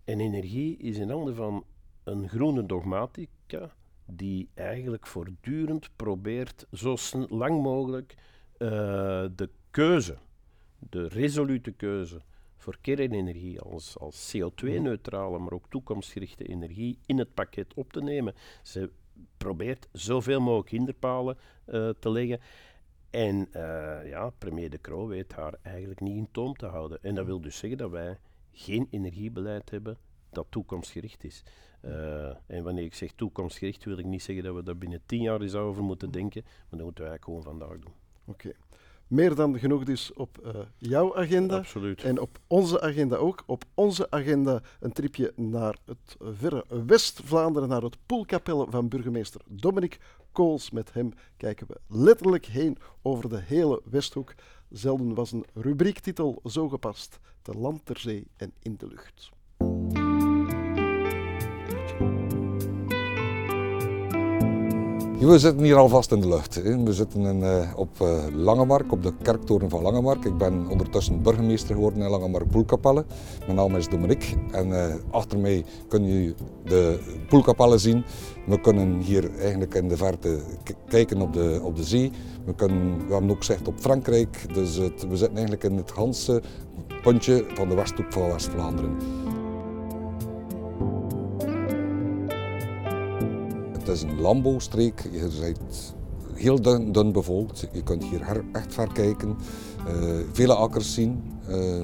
[0.04, 1.64] En energie is in handen van
[2.04, 3.74] een groene dogmatica
[4.06, 6.96] die eigenlijk voortdurend probeert zo
[7.28, 8.14] lang mogelijk
[8.58, 8.68] uh,
[9.36, 10.18] de keuze,
[10.78, 12.20] de resolute keuze
[12.56, 18.34] voor kernenergie als, als CO2-neutrale, maar ook toekomstgerichte energie in het pakket op te nemen.
[18.62, 18.90] Ze
[19.36, 22.40] probeert zoveel mogelijk hinderpalen uh, te leggen.
[23.10, 26.98] En uh, ja, premier De Croo weet haar eigenlijk niet in toom te houden.
[27.02, 28.18] En dat wil dus zeggen dat wij
[28.54, 29.98] geen energiebeleid hebben
[30.30, 31.42] dat toekomstgericht is.
[31.84, 35.22] Uh, en wanneer ik zeg toekomstgericht, wil ik niet zeggen dat we daar binnen tien
[35.22, 37.92] jaar eens over moeten denken, maar dat moeten wij gewoon vandaag doen.
[38.24, 38.52] Oké
[39.06, 41.56] meer dan genoeg dus op uh, jouw agenda.
[41.56, 42.02] Absoluut.
[42.02, 43.42] En op onze agenda ook.
[43.46, 49.98] Op onze agenda een tripje naar het verre West-Vlaanderen, naar het Poelkapelle van burgemeester Dominic
[50.32, 50.70] Kools.
[50.70, 54.34] Met hem kijken we letterlijk heen over de hele Westhoek.
[54.74, 57.18] Zelden was een rubriektitel zo gepast.
[57.42, 59.30] Te land, ter zee en in de lucht.
[65.24, 66.62] We zitten hier alvast in de lucht.
[66.62, 70.24] We zitten in, uh, op uh, Langemark, op de kerktoren van Langemark.
[70.24, 73.04] Ik ben ondertussen burgemeester geworden in Langemark Poelkapelle.
[73.38, 76.34] Mijn naam is Dominique en uh, achter mij kun je
[76.64, 78.04] de Poelkapelle zien.
[78.46, 80.38] We kunnen hier eigenlijk in de verte
[80.88, 82.10] kijken op de, op de zee.
[82.44, 84.54] We, kunnen, we hebben ook zicht op Frankrijk.
[84.54, 86.42] Dus het, we zitten eigenlijk in het Hanse
[87.02, 88.96] puntje van de Westhoek van West-Vlaanderen.
[93.84, 95.02] Het is een landbouwstreek.
[95.12, 95.94] Je bent
[96.34, 96.60] heel
[96.92, 97.68] dun, bevolkt.
[97.72, 99.36] Je kunt hier echt ver kijken.
[99.88, 101.22] Uh, vele akkers zien.
[101.48, 101.82] Uh,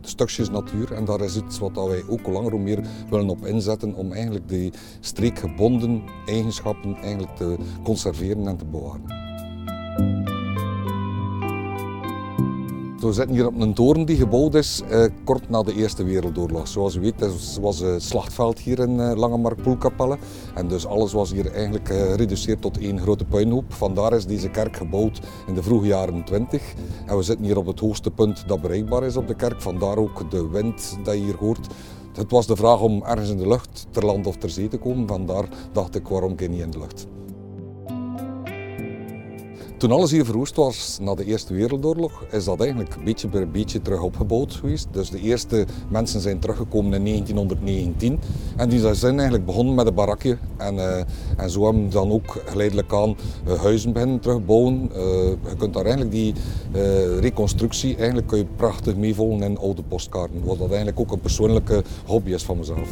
[0.00, 0.92] stukjes natuur.
[0.92, 4.48] En daar is iets wat wij ook langer hoe meer willen op inzetten om eigenlijk
[4.48, 9.21] die streekgebonden eigenschappen eigenlijk te conserveren en te bewaren.
[13.02, 16.68] We zitten hier op een toren die gebouwd is eh, kort na de Eerste Wereldoorlog.
[16.68, 20.18] Zoals u weet, het was een slachtveld hier in uh, Langemark Poelkapelle.
[20.54, 23.72] En dus alles was hier eigenlijk uh, gereduceerd tot één grote puinhoop.
[23.72, 26.74] Vandaar is deze kerk gebouwd in de vroege jaren 20.
[27.06, 29.60] En we zitten hier op het hoogste punt dat bereikbaar is op de kerk.
[29.60, 31.66] Vandaar ook de wind dat je hier hoort.
[32.12, 34.78] Het was de vraag om ergens in de lucht, ter land of ter zee te
[34.78, 35.08] komen.
[35.08, 37.06] Vandaar dacht ik, waarom niet in de lucht?
[39.82, 43.82] Toen alles hier verwoest was na de Eerste Wereldoorlog, is dat eigenlijk beetje per beetje
[43.82, 44.88] terug opgebouwd geweest.
[44.90, 48.18] Dus de eerste mensen zijn teruggekomen in 1919
[48.56, 50.38] en die zijn eigenlijk begonnen met een barakje.
[50.56, 50.96] En, uh,
[51.36, 53.16] en zo hebben we dan ook geleidelijk aan
[53.48, 54.90] uh, huizen beginnen terugbouwen.
[54.92, 54.98] Uh,
[55.48, 56.34] je kunt daar eigenlijk die
[57.20, 60.44] reconstructie eigenlijk kun je prachtig meevolgen in oude postkaarten.
[60.44, 62.88] Wat dat eigenlijk ook een persoonlijke hobby is van mezelf.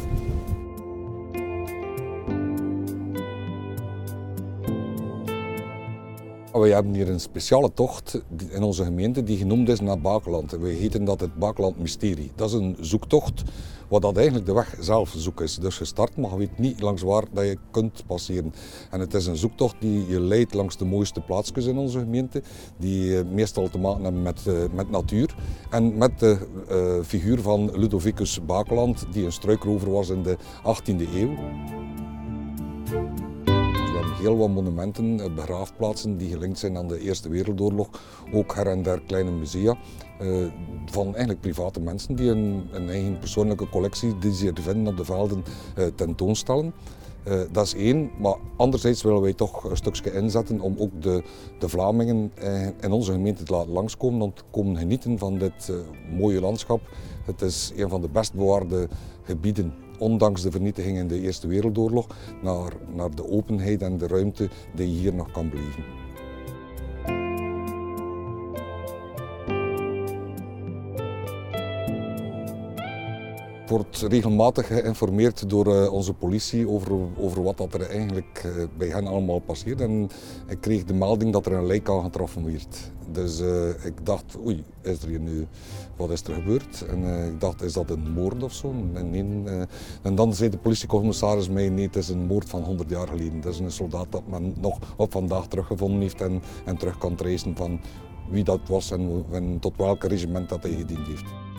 [6.51, 10.51] We hebben hier een speciale tocht in onze gemeente die genoemd is naar Bakeland.
[10.51, 12.31] We heten dat het Bakeland Mysterie.
[12.35, 13.43] Dat is een zoektocht
[13.87, 15.55] wat dat eigenlijk de weg zelf zoek is.
[15.55, 18.53] Dus je start, maar je weet niet langs waar dat je kunt passeren.
[18.89, 22.43] En het is een zoektocht die je leidt langs de mooiste plaatsjes in onze gemeente,
[22.77, 25.35] die eh, meestal te maken hebben met, uh, met natuur.
[25.69, 26.37] En met de
[26.71, 31.35] uh, figuur van Ludovicus Bakeland, die een struikrover was in de 18e eeuw
[34.21, 37.89] heel wat monumenten, eh, begraafplaatsen die gelinkt zijn aan de Eerste Wereldoorlog.
[38.33, 39.77] Ook her en der kleine musea
[40.21, 40.45] uh,
[40.85, 45.05] van eigenlijk private mensen die een, een, eigen persoonlijke collectie die ze vinden op de
[45.05, 45.43] velden
[45.77, 46.73] uh, tentoonstellen.
[47.27, 51.23] Uh, dat is één, maar anderzijds willen wij toch een stukje inzetten om ook de,
[51.59, 52.31] de Vlamingen
[52.81, 55.71] in onze gemeente te laten langskomen om te komen genieten van dit
[56.11, 56.81] mooie landschap.
[57.25, 58.87] Het is een van de best bewaarde
[59.23, 62.07] gebieden ondanks de vernietiging in de Eerste Wereldoorlog,
[62.41, 65.83] naar, naar de openheid en de ruimte die je hier nog kan blijven.
[73.63, 78.51] Ik word regelmatig geïnformeerd door eh, onze politie over, over wat dat er eigenlijk eh,
[78.77, 79.81] bij hen allemaal passeert.
[79.81, 80.09] En
[80.47, 82.91] ik kreeg de melding dat er een lijk aangetroffen werd.
[83.11, 83.39] Dus
[83.83, 85.47] ik dacht, oei, is er hier nu,
[85.95, 86.85] wat is er gebeurd?
[86.89, 88.73] En ik dacht, is dat een moord of zo?
[88.93, 89.67] En, nee,
[90.01, 93.41] en dan zei de politiecommissaris mij, nee, het is een moord van 100 jaar geleden.
[93.41, 97.15] Dat is een soldaat dat men nog op vandaag teruggevonden heeft en, en terug kan
[97.15, 97.79] tracen van
[98.29, 101.50] wie dat was en, en tot welk regiment dat hij gediend heeft.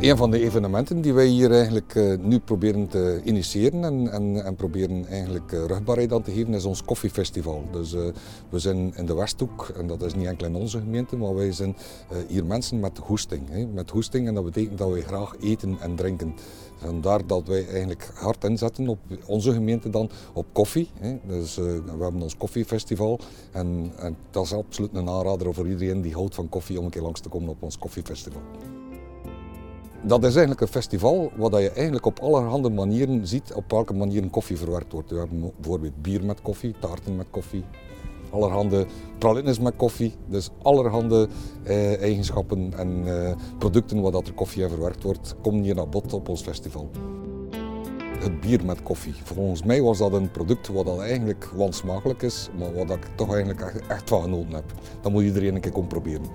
[0.00, 4.44] Een van de evenementen die wij hier eigenlijk uh, nu proberen te initiëren en, en,
[4.44, 7.64] en proberen eigenlijk uh, rugbaarheid aan te geven is ons koffiefestival.
[7.72, 8.06] Dus uh,
[8.48, 11.52] we zijn in de Westhoek en dat is niet enkel in onze gemeente, maar wij
[11.52, 11.76] zijn
[12.28, 13.42] hier mensen met hoesting.
[13.50, 16.34] Hè, met hoesting en dat betekent dat wij graag eten en drinken.
[16.76, 20.90] Vandaar dat wij eigenlijk hard inzetten op onze gemeente dan op koffie.
[21.00, 21.18] Hè.
[21.26, 23.20] Dus we hebben ons koffiefestival
[23.52, 26.90] en, en dat is absoluut een aanrader voor iedereen die houdt van koffie om een
[26.90, 28.40] keer langs te komen op ons koffiefestival.
[30.02, 34.22] Dat is eigenlijk een festival waar je eigenlijk op allerhande manieren ziet op welke manier
[34.22, 35.10] een koffie verwerkt wordt.
[35.10, 37.64] We hebben bijvoorbeeld bier met koffie, taarten met koffie,
[38.30, 38.86] allerhande
[39.18, 40.14] pralines met koffie.
[40.26, 41.28] Dus allerhande
[41.62, 45.88] eh, eigenschappen en eh, producten waar dat er koffie in verwerkt wordt, komen hier naar
[45.88, 46.90] bod op ons festival.
[48.18, 49.14] Het bier met koffie.
[49.24, 53.32] Volgens mij was dat een product wat al eigenlijk wansmakelijk is, maar wat ik toch
[53.32, 54.72] eigenlijk echt van genoten heb.
[55.00, 56.26] Dat moet iedereen een keer komen proberen.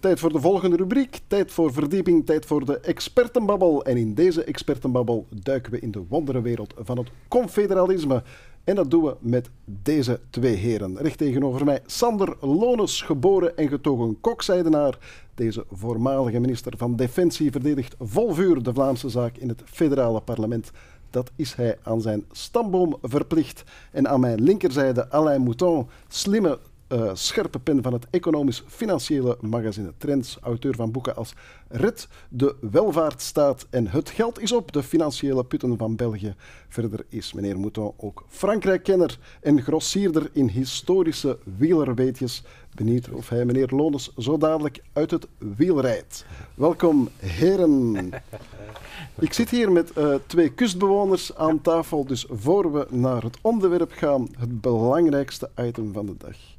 [0.00, 1.20] Tijd voor de volgende rubriek.
[1.26, 3.84] Tijd voor verdieping, tijd voor de expertenbabbel.
[3.84, 8.22] En in deze expertenbabbel duiken we in de wonderenwereld van het confederalisme.
[8.64, 10.96] En dat doen we met deze twee heren.
[10.96, 14.98] Recht tegenover mij Sander Lones, geboren en getogen kokzijdenaar.
[15.34, 20.70] Deze voormalige minister van Defensie verdedigt vol vuur de Vlaamse zaak in het federale parlement.
[21.10, 23.64] Dat is hij aan zijn stamboom verplicht.
[23.92, 26.58] En aan mijn linkerzijde Alain Mouton, slimme
[26.88, 31.34] uh, scherpe pen van het economisch-financiële magazine Trends, auteur van boeken als
[31.68, 36.34] Red, de welvaartsstaat en Het geld is op, de financiële putten van België.
[36.68, 42.42] Verder is meneer Mouton ook Frankrijk-kenner en grossierder in historische wielerweetjes.
[42.74, 46.24] Benieuwd of hij meneer Lones zo dadelijk uit het wiel rijdt.
[46.54, 48.10] Welkom, heren.
[49.18, 53.92] Ik zit hier met uh, twee kustbewoners aan tafel, dus voor we naar het onderwerp
[53.92, 56.56] gaan, het belangrijkste item van de dag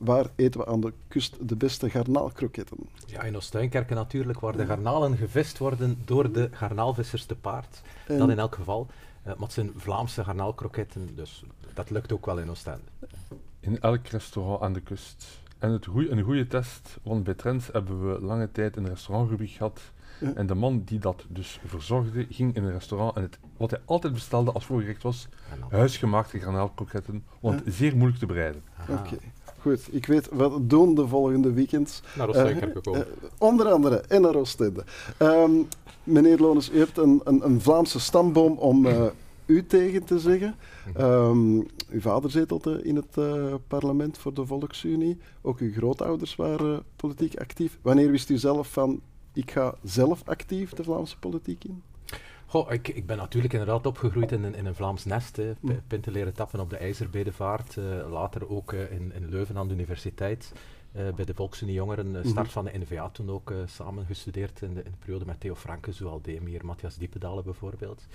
[0.00, 2.76] waar eten we aan de kust de beste garnaalkroketten?
[3.06, 7.82] Ja, in Oostuinkerken natuurlijk, waar de garnalen gevist worden door de garnaalvissers te paard.
[8.06, 8.86] Dat in elk geval.
[8.90, 12.80] Uh, maar het zijn Vlaamse garnaalkroketten, dus dat lukt ook wel in Oostende.
[13.60, 15.26] In elk restaurant aan de kust.
[15.58, 19.50] En het goeie, een goede test, want bij Trends hebben we lange tijd een restaurantrubriek
[19.50, 19.80] gehad.
[20.34, 23.80] En de man die dat dus verzorgde, ging in een restaurant en het, wat hij
[23.84, 25.28] altijd bestelde als voorgerecht was,
[25.70, 28.62] huisgemaakte garnaalkroketten, want zeer moeilijk te bereiden.
[28.88, 29.16] Oké.
[29.60, 32.02] Goed, ik weet wat doen de volgende weekends.
[32.16, 33.00] Naar Oostende uh, uh,
[33.38, 34.84] Onder andere, en naar Oostende.
[35.18, 35.68] Um,
[36.04, 39.04] meneer Lones, u hebt een, een, een Vlaamse stamboom om uh,
[39.46, 40.54] u tegen te zeggen.
[40.98, 43.18] Um, uw vader zetelde in het
[43.66, 45.18] parlement voor de Volksunie.
[45.42, 47.78] Ook uw grootouders waren politiek actief.
[47.82, 49.00] Wanneer wist u zelf van,
[49.32, 51.82] ik ga zelf actief de Vlaamse politiek in?
[52.50, 55.36] Goh, ik, ik ben natuurlijk inderdaad opgegroeid in, in een Vlaams nest.
[55.36, 55.52] Hè.
[55.86, 57.76] Pinten leren tappen op de IJzerbedevaart.
[57.76, 60.52] Uh, later ook uh, in, in Leuven aan de universiteit.
[60.96, 62.26] Uh, bij de Volksunie Jongeren.
[62.28, 65.54] Start van de NVA toen ook samen gestudeerd in de, in de, periode met Theo
[65.54, 68.06] Franke, Zoal Demir, Matthias Diependalen bijvoorbeeld.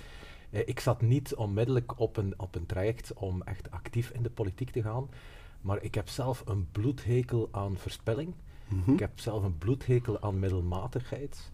[0.50, 4.70] ik zat niet onmiddellijk op een, op een traject om echt actief in de politiek
[4.70, 5.08] te gaan.
[5.60, 8.34] Maar ik heb zelf een bloedhekel aan verspilling.
[8.68, 8.92] Mhm.
[8.92, 11.50] Ik heb zelf een bloedhekel aan middelmatigheid.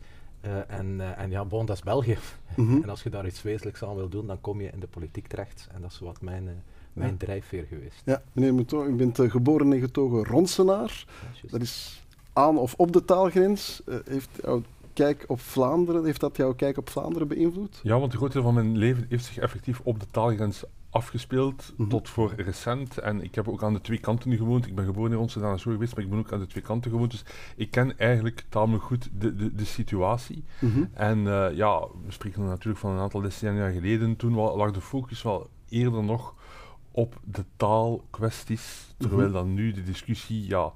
[0.47, 2.19] Uh, en, uh, en ja, bon, dat is België.
[2.57, 2.83] Mhm.
[2.83, 5.27] en als je daar iets wezenlijks aan wil doen, dan kom je in de politiek
[5.27, 5.69] terecht.
[5.75, 6.51] En dat is wat mijn, uh,
[6.93, 7.17] mijn ja.
[7.19, 8.03] drijfveer geweest.
[8.05, 11.05] Ja, meneer Mouton, u bent geboren en getogen Ronsenaar.
[11.43, 13.83] Ja, dat is aan of op de taalgrens.
[14.05, 17.81] heeft jouw kijk op Vlaanderen, heeft dat jouw kijk op Vlaanderen beïnvloed?
[17.83, 21.73] Ja, want een groot deel van mijn leven heeft zich effectief op de taalgrens afgespeeld
[21.77, 21.89] mhm.
[21.89, 22.99] tot voor recent.
[22.99, 24.67] En ik heb ook aan de twee kanten gewoond.
[24.67, 26.91] Ik ben geboren in Rotterdam zo geweest, maar ik ben ook aan de twee kanten
[26.91, 27.11] gewoond.
[27.11, 27.25] Dus
[27.57, 30.45] ik ken eigenlijk tamelijk goed de, de, de situatie.
[30.61, 30.85] Mhm.
[30.93, 34.17] En uh, ja, we spreken natuurlijk van een aantal decennia geleden.
[34.17, 36.35] Toen lag de focus wel eerder nog
[36.91, 39.33] op de taalkwesties, terwijl mhm.
[39.33, 40.73] dan nu de discussie, ja,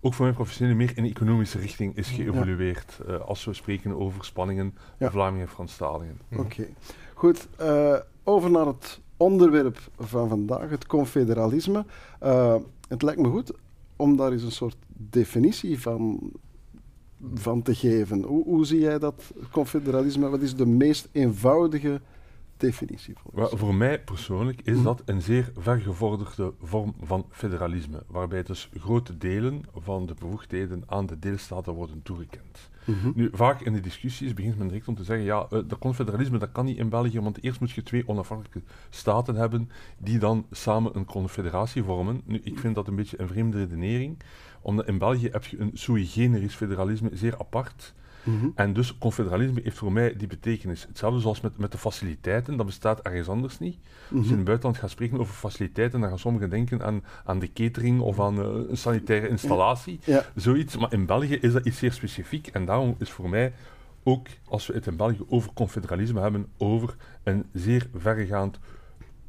[0.00, 3.00] ook voor mijn professionele meer in economische richting is geëvolueerd.
[3.06, 3.12] Ja.
[3.12, 5.10] Uh, als we spreken over spanningen, ja.
[5.10, 6.20] Vlamingen en Franstaligen.
[6.36, 6.66] Oké,
[7.14, 7.48] goed.
[7.60, 11.84] Uh, over naar het onderwerp van vandaag, het confederalisme.
[12.22, 12.56] Uh,
[12.88, 13.52] het lijkt me goed
[13.96, 16.32] om daar eens een soort definitie van,
[17.34, 18.22] van te geven.
[18.22, 20.28] Hoe, hoe zie jij dat confederalisme?
[20.28, 22.00] Wat is de meest eenvoudige
[22.56, 23.14] definitie?
[23.32, 29.18] Well, voor mij persoonlijk is dat een zeer vergevorderde vorm van federalisme, waarbij dus grote
[29.18, 32.70] delen van de bevoegdheden aan de deelstaten worden toegekend.
[32.84, 33.10] Mhm.
[33.14, 36.38] Nu, vaak in de discussies begint men direct om te zeggen, ja, uh, dat confederalisme
[36.38, 40.46] dat kan niet in België, want eerst moet je twee onafhankelijke staten hebben die dan
[40.50, 42.20] samen een confederatie vormen.
[42.24, 44.18] Nu, ik vind dat een beetje een vreemde redenering,
[44.60, 47.94] omdat in België heb je een sui generis federalisme, zeer apart.
[48.24, 48.48] Mhm.
[48.54, 50.84] En dus confederalisme heeft voor mij die betekenis.
[50.88, 53.76] Hetzelfde zoals met, met de faciliteiten, dat bestaat ergens anders niet.
[54.16, 57.38] Als je in het buitenland gaat spreken over faciliteiten, dan gaan sommigen denken aan, aan
[57.38, 60.24] de catering of aan uh, een sanitaire installatie, ja.
[60.34, 60.76] zoiets.
[60.76, 63.52] Maar in België is dat iets zeer specifiek en daarom is voor mij
[64.02, 68.58] ook, als we het in België over confederalisme hebben, over een zeer verregaand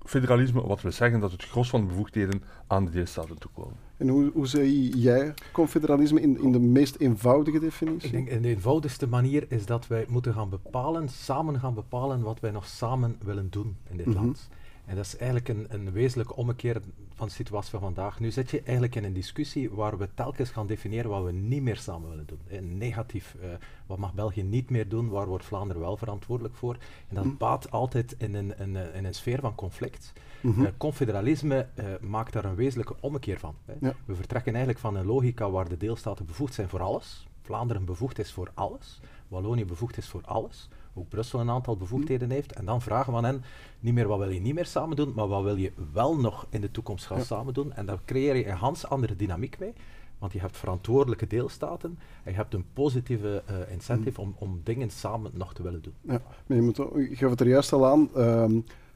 [0.05, 3.75] federalisme, wat wil zeggen dat het gros van de bevoegdheden aan de deelstaten toekomen.
[3.97, 8.07] En hoe, hoe zie jij confederalisme in, in de meest eenvoudige definitie?
[8.07, 12.21] Ik denk in de eenvoudigste manier is dat wij moeten gaan bepalen, samen gaan bepalen
[12.21, 14.15] wat wij nog samen willen doen in dit Mhm.
[14.15, 14.49] land.
[14.85, 16.81] En dat is eigenlijk een, een wezenlijke ommekeer
[17.13, 18.19] van de situatie van vandaag.
[18.19, 21.61] Nu zit je eigenlijk in een discussie waar we telkens gaan definiëren wat we niet
[21.61, 22.39] meer samen willen doen.
[22.47, 23.49] Eh, negatief, eh,
[23.85, 26.73] wat mag België niet meer doen, waar wordt Vlaanderen wel verantwoordelijk voor?
[27.07, 27.37] En dat Mhm.
[27.37, 30.13] baat altijd in een, in, een- in een sfeer van conflict.
[30.41, 30.65] Mhm.
[30.65, 33.55] Eh, confederalisme eh, maakt daar een wezenlijke ommekeer van.
[33.81, 33.93] Ja.
[34.05, 37.27] We vertrekken eigenlijk van een logica waar de deelstaten bevoegd zijn voor alles.
[37.41, 38.99] Vlaanderen bevoegd is voor alles.
[39.27, 40.69] Wallonië bevoegd is voor alles.
[40.97, 42.51] Ook Brussel een aantal bevoegdheden heeft.
[42.53, 43.43] En dan vragen we aan hen
[43.79, 46.47] niet meer wat wil je niet meer samen doen, maar wat wil je wel nog
[46.49, 47.23] in de toekomst gaan Ja.
[47.23, 47.73] samen doen.
[47.73, 49.73] En daar creëer je een hans andere dynamiek mee.
[50.19, 54.89] Want je hebt verantwoordelijke deelstaten en je hebt een positieve eh, incentive om, om dingen
[54.89, 55.93] samen nog te willen doen.
[56.01, 58.09] Ja, maar je, moet, je gaf het er juist al aan.
[58.15, 58.53] ehm,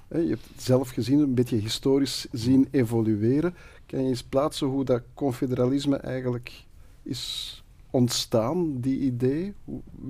[0.09, 3.55] je hebt het zelf gezien, een beetje historisch zien evolueren.
[3.85, 6.65] Kan je eens plaatsen hoe dat confederalisme eigenlijk
[7.03, 7.58] is
[7.89, 9.53] ontstaan, die idee?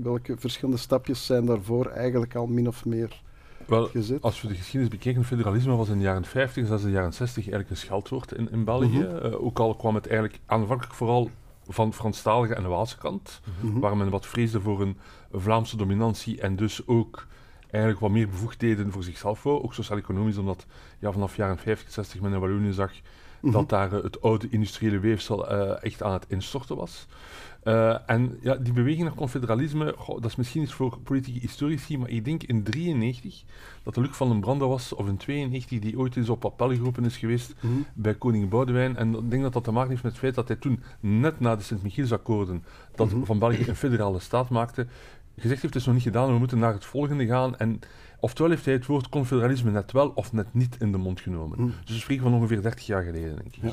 [0.02, 3.22] Welke verschillende stapjes zijn daarvoor eigenlijk al min of meer
[3.68, 4.22] Wel, gezet?
[4.22, 7.14] als we de geschiedenis bekijken, federalisme was in de jaren 50, zelfs in de jaren
[7.14, 9.00] 60 eigenlijk een scheldwoord in, in België.
[9.00, 9.16] Mhm.
[9.16, 11.30] Eh, ook al kwam het eigenlijk aanvankelijk vooral
[11.68, 13.80] van de Franstalige en de Waalse kant, Mhm.
[13.80, 14.98] waar men wat vreesde voor een
[15.32, 17.28] Vlaamse dominantie en dus ook
[17.72, 20.66] eigenlijk wat meer bevoegdheden voor zichzelf wou, ook sociaal-economisch, omdat
[21.00, 22.92] ja, vanaf jaren 50, 60 men in Wallonië zag
[23.42, 23.52] Mhm.
[23.54, 27.08] dat daar eh, het oude industriële weefsel eh, echt aan het instorten was.
[27.64, 31.98] Eh, en ja, die beweging naar confederalisme, goh, dat is misschien iets voor politieke historici,
[31.98, 33.44] maar ik denk in 93
[33.84, 36.70] dat de Luc van den Brande was, of in 92, die ooit eens op appel
[36.70, 37.74] geroepen is geweest Mhm.
[37.94, 38.96] bij koning Boudewijn.
[38.98, 41.40] En ik denk dat dat te maken heeft met het feit dat hij toen, net
[41.40, 42.64] na de Sint-Michielsakkoorden,
[42.96, 43.24] dat Mhm.
[43.24, 44.88] van België een federale staat maakte,
[45.36, 47.58] gezegd heeft, het is nog niet gedaan, we moeten naar het volgende gaan.
[47.58, 47.80] En
[48.20, 51.62] oftewel heeft hij het woord confederalisme net wel of net niet in de mond genomen.
[51.62, 51.70] Mhm.
[51.86, 53.62] Dus we spreken van ongeveer 30 jaar geleden, denk ik.
[53.62, 53.72] Ja.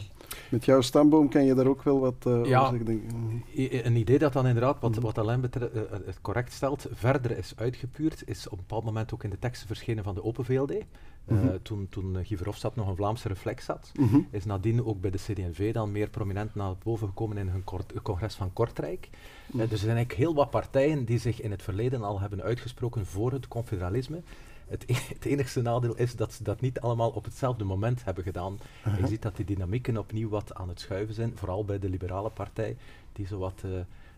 [0.51, 2.61] Met jouw stamboom kan je daar ook wel wat eh, Ja.
[2.67, 3.03] over zeggen.
[3.07, 3.37] Mhm.
[3.61, 5.01] I- Een idee dat dan inderdaad, wat, Mhm.
[5.01, 5.71] wat Alain eh, eh,
[6.07, 9.67] het correct stelt, verder is uitgepuurd, is op een bepaald moment ook in de teksten
[9.67, 10.71] verschenen van de Open VLD.
[10.71, 10.85] Eh,
[11.37, 11.57] Mhm.
[11.63, 14.19] Toen, toen eh, Guy Verhofstadt nog een Vlaamse reflex had, Mhm.
[14.31, 18.03] is nadien ook bij de CD&V dan meer prominent naar boven gekomen in hun eh,
[18.03, 19.09] congres van Kortrijk.
[19.53, 22.43] Eh, dus er zijn eigenlijk heel wat partijen die zich in het verleden al hebben
[22.43, 24.23] uitgesproken voor het confederalisme.
[24.67, 28.25] Het, e- het enigste nadeel is dat ze dat niet allemaal op hetzelfde moment hebben
[28.25, 28.59] gedaan.
[29.01, 32.31] Je ziet dat die dynamieken opnieuw wat aan het schuiven zijn, vooral bij de liberale
[32.31, 32.77] partij,
[33.13, 33.71] die zowat eh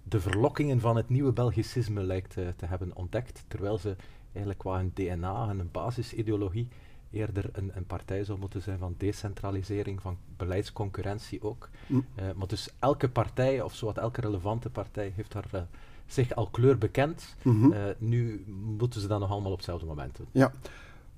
[0.08, 3.96] de verlokkingen van het nieuwe Belgicisme lijkt eh, te hebben ontdekt, terwijl ze
[4.32, 6.68] eigenlijk qua hun DNA en een basisideologie
[7.10, 11.68] eerder een, een partij zou moeten zijn van decentralisering, van beleidsconcurrentie ook.
[11.86, 12.04] Mm.
[12.36, 15.66] Maar dus elke partij, of zowat elke relevante partij, heeft daar
[16.08, 17.36] zich al kleur bekend.
[17.42, 17.72] Mhm.
[17.72, 18.44] Eh, nu
[18.76, 20.26] moeten ze dat nog allemaal op hetzelfde moment doen.
[20.32, 20.52] Ja,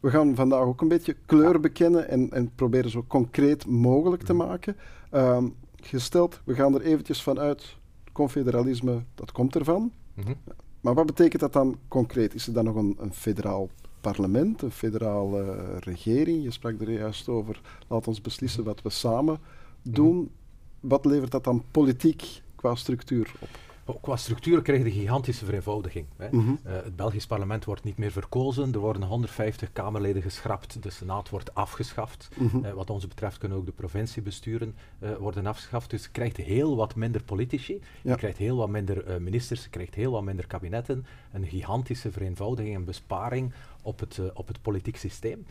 [0.00, 4.32] we gaan vandaag ook een beetje kleur bekennen en, en proberen zo concreet mogelijk te
[4.32, 4.76] maken.
[5.10, 7.76] Ehm, gesteld, we gaan er eventjes vanuit,
[8.12, 9.92] confederalisme, dat komt ervan.
[10.14, 10.32] Mhm.
[10.80, 12.34] Maar wat betekent dat dan concreet?
[12.34, 13.68] Is er dan nog een, een federaal
[14.00, 16.42] parlement, een federale regering?
[16.42, 19.38] Je sprak er juist over, laat ons beslissen wat we samen
[19.82, 20.30] doen.
[20.80, 23.48] Wat levert dat dan politiek qua structuur op?
[24.00, 26.06] Qua structuur krijg je een gigantische vereenvoudiging.
[26.16, 26.28] Hè.
[26.30, 26.54] Mhm.
[26.62, 31.28] Eh, het Belgisch parlement wordt niet meer verkozen, er worden 150 Kamerleden geschrapt, de Senaat
[31.28, 32.28] wordt afgeschaft.
[32.38, 32.64] Mhm.
[32.64, 35.90] Eh, wat ons betreft kunnen ook de provinciebesturen eh, worden afgeschaft.
[35.90, 38.10] Dus je krijgt heel wat minder politici, Ja.
[38.10, 41.06] je krijgt heel wat minder ministers, je krijgt heel wat minder kabinetten.
[41.32, 43.52] Een gigantische vereenvoudiging en besparing
[43.82, 45.46] op het, op het politiek systeem.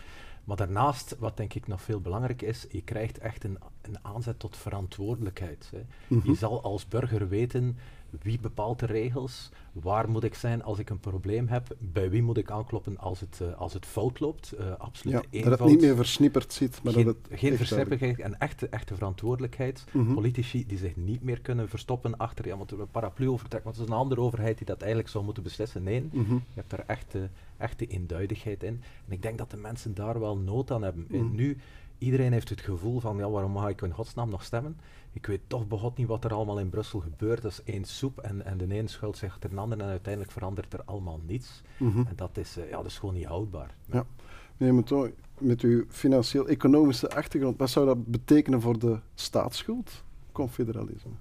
[0.49, 4.39] Maar daarnaast, wat denk ik nog veel belangrijk is, je krijgt echt een, een aanzet
[4.39, 5.71] tot verantwoordelijkheid.
[5.71, 5.81] Hè.
[6.07, 6.29] Mhm.
[6.29, 7.77] Je zal als burger weten
[8.21, 12.21] wie bepaalt de regels, waar moet ik zijn als ik een probleem heb, bij wie
[12.21, 14.53] moet ik aankloppen als het, uh, als het fout loopt.
[14.59, 18.19] Uh, absoluut ja, dat het niet meer versnipperd zit, maar geen, dat het Geen versnipperdheid
[18.19, 19.85] en echte, echte verantwoordelijkheid.
[19.91, 20.13] Mm -hmm.
[20.13, 23.85] Politici die zich niet meer kunnen verstoppen achter, ja, we een paraplu overtrekken, want het
[23.85, 25.83] is een andere overheid die dat eigenlijk zou moeten beslissen.
[25.83, 26.35] Nee, mm -hmm.
[26.35, 28.81] je hebt daar echte, echte eenduidigheid in.
[29.07, 31.05] En ik denk dat de mensen daar wel nood aan hebben.
[31.09, 31.35] Mm.
[31.35, 31.57] Nu,
[31.99, 34.77] iedereen heeft het gevoel van, ja, waarom mag ik in godsnaam nog stemmen?
[35.11, 37.41] ik weet toch begot niet wat er allemaal in Brussel gebeurt.
[37.41, 40.31] Dat is één soep en, en de een schuilt zich achter de ander en uiteindelijk
[40.31, 41.61] verandert er allemaal niets.
[41.77, 42.05] Mm -hmm.
[42.07, 43.75] En dat is, uh, ja, dat is gewoon niet houdbaar.
[43.85, 44.05] Ja.
[44.57, 51.11] Meneer met uw financieel-economische achtergrond, wat zou dat betekenen voor de staatsschuld, confederalisme?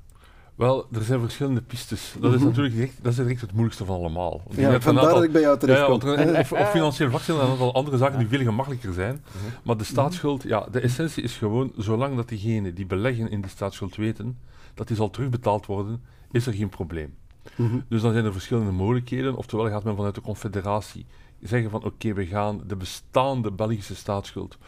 [0.58, 2.14] Wel, er zijn verschillende pistes.
[2.20, 4.42] Dat is natuurlijk direct, dat is direct het moeilijkste van allemaal.
[4.44, 7.22] Want ja, vandaar aantal, dat ik bij jou terecht ja, ja, op, op, financieel vlak
[7.22, 9.22] zijn er een aantal andere zaken die veel gemakkelijker zijn.
[9.32, 9.50] -hmm.
[9.62, 13.50] Maar de staatsschuld, ja, de essentie is gewoon, zolang dat diegenen die beleggen in die
[13.50, 14.38] staatsschuld weten
[14.74, 17.14] dat die zal terugbetaald worden, is er geen probleem.
[17.56, 17.84] -hmm.
[17.88, 19.36] Dus dan zijn er verschillende mogelijkheden.
[19.36, 21.06] Oftewel gaat men vanuit de confederatie
[21.40, 24.58] zeggen van oké, okay, we gaan de bestaande Belgische staatsschuld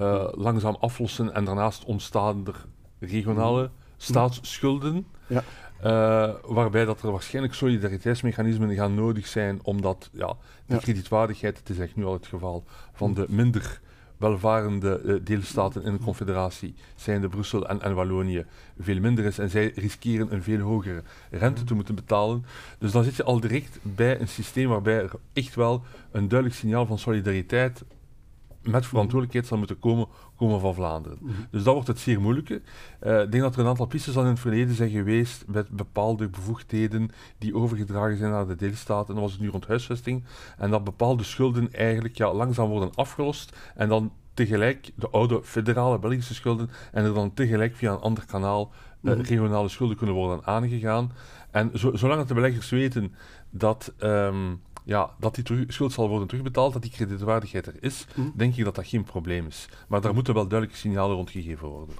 [0.00, 2.64] uh, langzaam aflossen en daarnaast ontstaan er
[2.98, 5.06] regionale staatsschulden.
[5.26, 5.44] Ja.
[5.84, 10.36] Uh, waarbij dat er waarschijnlijk solidariteitsmechanismen gaan nodig zijn, omdat ja,
[10.66, 10.80] de ja.
[10.80, 13.80] kredietwaardigheid, het is echt nu al het geval, van de minder
[14.16, 18.44] welvarende uh, deelstaten in de confederatie, zijn de Brussel en, en Wallonië,
[18.78, 19.38] veel minder is.
[19.38, 22.44] En zij riskeren een veel hogere rente te moeten betalen.
[22.78, 26.58] Dus dan zit je al direct bij een systeem waarbij er echt wel een duidelijk
[26.58, 27.84] signaal van solidariteit
[28.70, 30.06] met verantwoordelijkheid zal moeten komen,
[30.36, 31.18] komen van Vlaanderen.
[31.20, 31.46] Mm -hmm.
[31.50, 32.62] Dus dat wordt het zeer moeilijke.
[33.02, 35.68] Uh, ik denk dat er een aantal pistes al in het verleden zijn geweest met
[35.68, 39.14] bepaalde bevoegdheden die overgedragen zijn naar de deelstaten.
[39.14, 40.24] Dan was het nu rond huisvesting.
[40.58, 45.98] En dat bepaalde schulden eigenlijk ja, langzaam worden afgelost en dan tegelijk de oude federale
[45.98, 49.20] Belgische schulden en er dan tegelijk via een ander kanaal uh, mm -hmm.
[49.20, 51.12] regionale schulden kunnen worden aangegaan.
[51.50, 53.14] En zo, zolang de beleggers weten
[53.50, 53.92] dat...
[53.98, 58.32] Um, ja, dat die schuld zal worden terugbetaald, dat die kredietwaardigheid er is, mm.
[58.34, 59.68] denk ik dat dat geen probleem is.
[59.88, 61.94] Maar daar moeten wel duidelijke signalen rond gegeven worden.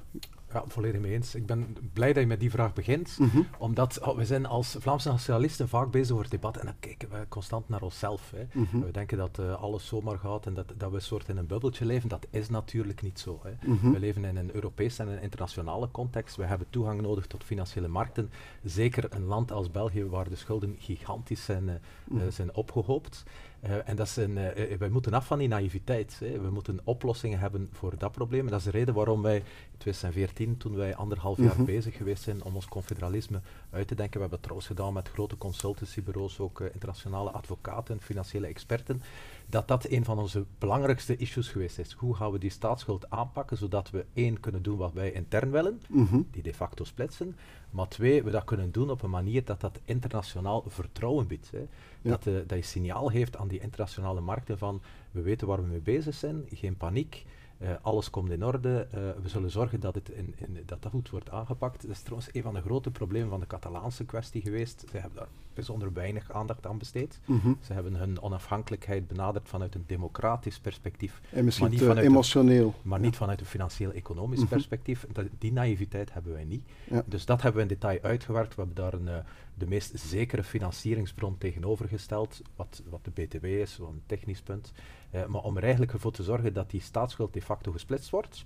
[0.59, 1.34] Ja, volledig mee eens.
[1.34, 3.46] Ik ben blij dat je met die vraag begint, mm -hmm.
[3.59, 7.11] omdat oh, we zijn als Vlaamse nationalisten vaak bezig over het debat en dan kijken
[7.11, 8.32] we constant naar onszelf.
[8.36, 8.46] Hè.
[8.52, 8.84] Mm -hmm.
[8.84, 11.46] We denken dat uh, alles zomaar gaat en dat, dat we een soort in een
[11.46, 12.09] bubbeltje leven.
[12.09, 13.40] Dat is natuurlijk niet zo.
[13.42, 13.50] Hè.
[13.68, 13.92] Mm -hmm.
[13.92, 16.36] We leven in een Europese en een internationale context.
[16.36, 18.30] We hebben toegang nodig tot financiële markten.
[18.64, 21.74] Zeker een land als België, waar de schulden gigantisch zijn, uh,
[22.12, 23.24] uh, zijn opgehoopt.
[23.64, 26.16] Uh, en dat is een, uh, wij moeten af van die naïviteit.
[26.18, 26.40] Hè.
[26.40, 28.44] We moeten oplossingen hebben voor dat probleem.
[28.44, 31.64] En dat is de reden waarom wij in 2014, toen wij anderhalf jaar mm -hmm.
[31.64, 33.40] bezig geweest zijn om ons confederalisme
[33.70, 38.46] uit te denken, we hebben het trouwens gedaan met grote consultancybureaus, ook internationale advocaten, financiële
[38.46, 39.02] experten,
[39.51, 41.92] dat dat een van onze belangrijkste issues geweest is.
[41.92, 45.80] Hoe gaan we die staatsschuld aanpakken, zodat we één kunnen doen wat wij intern willen,
[45.88, 46.26] mm -hmm.
[46.30, 47.36] die de facto splitsen,
[47.70, 51.51] maar twee, we dat kunnen doen op een manier dat dat internationaal vertrouwen biedt.
[51.51, 51.59] Hè.
[51.59, 52.11] Ja.
[52.11, 55.68] Dat, uh, dat je signaal geeft aan die internationale markten van we weten waar we
[55.68, 57.26] mee bezig zijn, geen paniek,
[57.59, 60.92] uh, alles komt in orde, uh, we zullen zorgen dat, het in, in, dat dat
[60.92, 61.82] goed wordt aangepakt.
[61.82, 64.84] Dat is trouwens een van de grote problemen van de Catalaanse kwestie geweest.
[64.90, 65.28] Ze hebben daar
[65.59, 67.20] bijzonder weinig aandacht aan besteed.
[67.24, 67.59] Mm -hmm.
[67.61, 71.20] Ze hebben hun onafhankelijkheid benaderd vanuit een democratisch perspectief.
[71.30, 72.66] En misschien maar niet vanuit emotioneel.
[72.66, 74.56] Een, maar niet vanuit een financieel-economisch mm -hmm.
[74.56, 75.06] perspectief.
[75.12, 76.62] Dat, die naïviteit hebben wij niet.
[76.90, 77.02] Ja.
[77.06, 78.54] Dus dat hebben we in detail uitgewerkt.
[78.54, 79.16] We hebben daar een, uh,
[79.54, 84.72] de meest zekere financieringsbron tegenovergesteld, wat, wat de BTW is, wat een technisch punt.
[85.14, 88.44] Uh, maar om er eigenlijk voor te zorgen dat die staatsschuld de facto gesplitst wordt,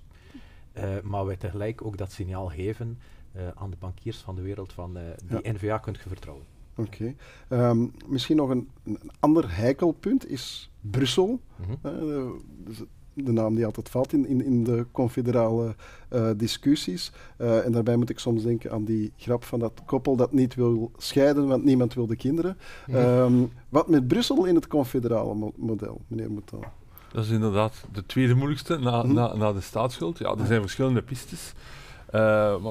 [0.73, 2.99] uh, maar wij tegelijk ook dat signaal geven
[3.35, 4.93] uh, aan de bankiers van de wereld van
[5.25, 5.51] die ja.
[5.51, 6.52] NVA kunt je vertrouwen.
[6.75, 7.15] Oké.
[7.49, 7.69] Okay.
[7.69, 11.39] Um, misschien nog een, een, ander heikelpunt is Brussel.
[11.55, 12.41] Mm -hmm.
[12.65, 15.75] dus de naam die altijd valt in, in, in de confederale
[16.13, 17.11] uh, discussies.
[17.37, 20.55] Uh, en daarbij moet ik soms denken aan die grap van dat koppel dat niet
[20.55, 22.57] wil scheiden, want niemand wil de kinderen.
[22.87, 23.19] Ja.
[23.19, 26.63] Um, wat met Brussel in het confederale mo model, meneer Mouton?
[27.11, 29.13] Dat is inderdaad de tweede moeilijkste na, hm?
[29.13, 30.17] na, na de staatsschuld.
[30.17, 31.53] Ja, er zijn verschillende pistes.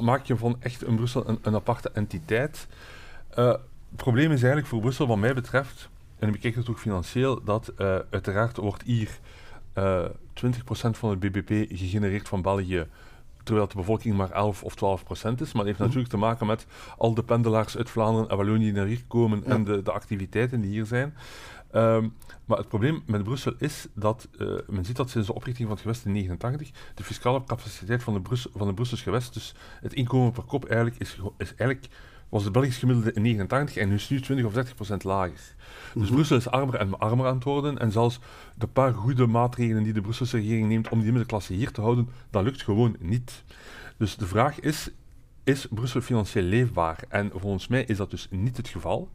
[0.01, 2.67] Maak je van echt een Brussel een, een aparte entiteit?
[3.93, 5.89] Het probleem is eigenlijk voor Brussel, wat mij betreft,
[6.19, 7.73] en ik bekijk het ook financieel, dat
[8.11, 9.19] uiteraard wordt hier
[9.79, 10.11] uh, 20%
[10.91, 12.87] van het bbp gegenereerd van België,
[13.43, 15.53] terwijl de bevolking maar 11 of 12 procent is.
[15.53, 15.85] Maar het heeft mm.
[15.85, 16.67] natuurlijk te maken met
[16.99, 19.53] al de pendelaars uit Vlaanderen en Wallonië die naar hier komen ja.
[19.53, 21.15] en de, de, activiteiten die hier zijn.
[21.75, 22.15] Um,
[22.45, 25.77] maar het probleem met Brussel is dat uh, men ziet dat sinds de oprichting van
[25.77, 29.55] het gewest in 1989 de fiscale capaciteit van de, Brussel, van de Brussels gewest, dus
[29.81, 31.89] het inkomen per kop, eigenlijk is, is eigenlijk
[32.33, 35.35] was het Belgisch gemiddelde in 89 en nu is nu 20 of 30 procent lager.
[35.35, 35.55] Dus
[35.95, 36.15] mm -hmm.
[36.15, 37.79] Brussel is armer en armer aan het worden.
[37.79, 38.19] En zelfs
[38.55, 42.09] de paar goede maatregelen die de Brusselse regering neemt om die middenklasse hier te houden,
[42.31, 43.43] dat lukt gewoon niet.
[43.97, 44.91] Dus de vraag is,
[45.45, 47.05] is Brussel financieel leefbaar?
[47.09, 49.11] En volgens mij is dat dus niet het geval.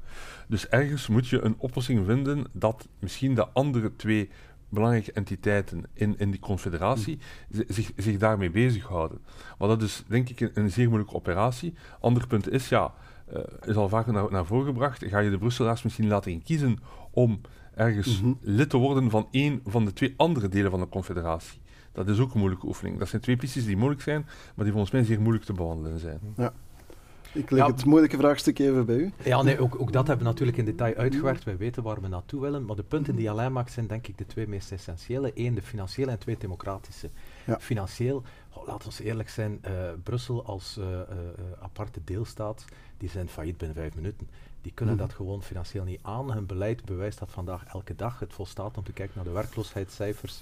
[0.48, 4.30] Dus ergens moet je een oplossing vinden dat misschien de andere twee
[4.70, 9.20] belangrijke entiteiten in, in die confederatie zi- zich, zich daarmee bezighouden.
[9.58, 11.74] Maar dat is denk ik een, een zeer moeilijke operatie.
[12.00, 12.94] Ander punt is, ja,
[13.34, 16.78] eh, is al vaker naar, naar voren gebracht, ga je de Brusselaars misschien laten kiezen
[17.12, 17.42] om
[17.76, 18.34] ergens Mhm.
[18.42, 21.60] lid te worden van één van de twee andere delen van de confederatie.
[21.92, 23.00] Dat is ook een moeilijke oefening.
[23.00, 24.22] Dat zijn twee posities die moeilijk zijn,
[24.56, 26.20] maar die volgens mij zeer moeilijk te behandelen zijn.
[27.34, 27.72] Ik leg Ja.
[27.72, 29.12] het moeilijke vraagstuk even bij u.
[29.24, 31.44] Ja, nee, ook, ook dat hebben we natuurlijk in detail uitgewerkt.
[31.44, 32.66] Wij weten waar we naartoe willen.
[32.66, 35.32] Maar de punten die Alain maakt zijn denk ik de twee meest essentiële.
[35.36, 37.10] Eén, de financiële en twee, democratische.
[37.46, 37.60] Ja.
[37.60, 38.24] Financieel,
[38.60, 41.08] oh, laten we eerlijk zijn, eh, Brussel als eh, eh,
[41.62, 42.66] aparte deelstaat,
[42.98, 44.30] die zijn failliet binnen vijf minuten.
[44.62, 45.04] Die kunnen Mhm.
[45.04, 46.32] dat gewoon financieel niet aan.
[46.32, 48.20] Hun beleid bewijst dat vandaag elke dag.
[48.20, 50.42] Het volstaat om te kijken naar de werkloosheidscijfers.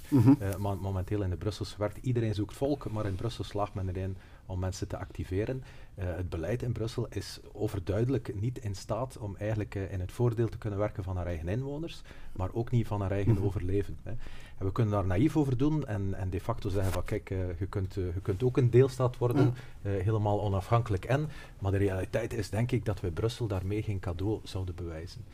[0.58, 4.18] Mo- momenteel in de Brusselse werkt iedereen zoekt volk, maar in Brussel slaagt men erin
[4.46, 5.64] om mensen te activeren.
[5.96, 10.12] Eh, het beleid in Brussel is overduidelijk niet in staat om eigenlijk eh, in het
[10.12, 13.44] voordeel te kunnen werken van haar eigen inwoners, maar ook niet van haar eigen Mhm.
[13.44, 13.98] overleven.
[14.04, 14.12] Hè.
[14.58, 17.60] En we kunnen daar naïef over doen en, en de facto zeggen van kijk, eh,
[17.60, 21.30] je, kunt, je kunt ook een deelstaat worden, helemaal onafhankelijk en,
[21.60, 25.26] maar de realiteit is denk ik dat we Brussel daarmee geen cadeau zouden bewijzen.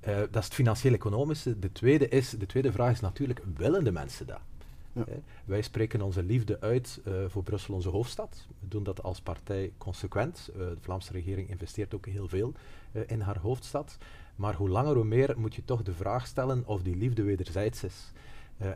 [0.00, 1.58] Dat is het financieel-economische.
[1.58, 4.40] De tweede, is, de tweede vraag is natuurlijk, willen de mensen dat?
[4.92, 5.04] Ja.
[5.44, 8.46] Wij spreken onze liefde uit eh, voor Brussel, onze hoofdstad.
[8.60, 10.50] We doen dat als partij consequent.
[10.52, 12.52] Eh, de Vlaamse regering investeert ook heel veel
[12.92, 13.98] eh, in haar hoofdstad.
[14.36, 17.84] Maar hoe langer hoe meer moet je toch de vraag stellen of die liefde wederzijds
[17.84, 18.12] is.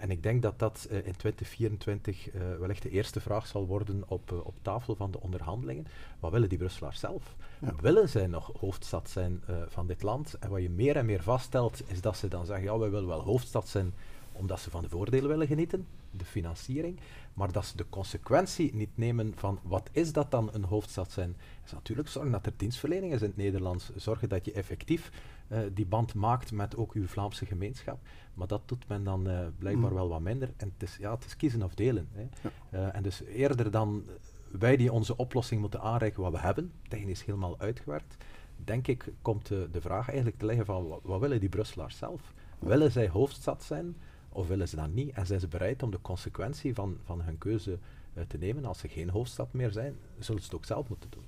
[0.00, 4.32] En ik denk dat dat in 2024 eh, wellicht de eerste vraag zal worden op,
[4.44, 5.86] op tafel van de onderhandelingen.
[6.20, 7.34] Wat willen die Brusselaars zelf?
[7.58, 7.74] Ja.
[7.80, 10.34] Willen zij nog hoofdstad zijn van dit land?
[10.40, 13.08] En wat je meer en meer vaststelt, is dat ze dan zeggen, ja, wij willen
[13.08, 13.92] wel hoofdstad zijn
[14.32, 15.86] omdat ze van de voordelen willen genieten,
[16.16, 17.00] de financiering,
[17.34, 21.36] maar dat ze de consequentie niet nemen van wat is dat dan een hoofdstad zijn.
[21.64, 25.10] Is natuurlijk zorgen dat er dienstverlening is in het Nederlands, zorgen dat je effectief
[25.48, 27.98] eh, die band maakt met ook uw Vlaamse gemeenschap,
[28.34, 29.96] maar dat doet men dan eh, blijkbaar Mm.
[29.96, 30.52] wel wat minder.
[30.56, 32.08] En het is, ja, het is kiezen of delen.
[32.12, 32.26] Hè.
[32.70, 34.04] Eh, en dus eerder dan
[34.50, 38.16] wij die onze oplossing moeten aanreiken wat we hebben, technisch helemaal uitgewerkt,
[38.56, 41.96] denk ik komt de, de vraag eigenlijk te liggen van wat, wat willen die Brusselaars
[41.96, 42.34] zelf?
[42.58, 43.96] Willen zij hoofdstad zijn
[44.34, 45.10] of willen ze dat niet?
[45.14, 47.78] En zijn ze bereid om de consequentie van, van hun keuze
[48.14, 48.64] eh, te nemen?
[48.64, 51.22] Als ze geen hoofdstad meer zijn, zullen ze het ook zelf moeten doen.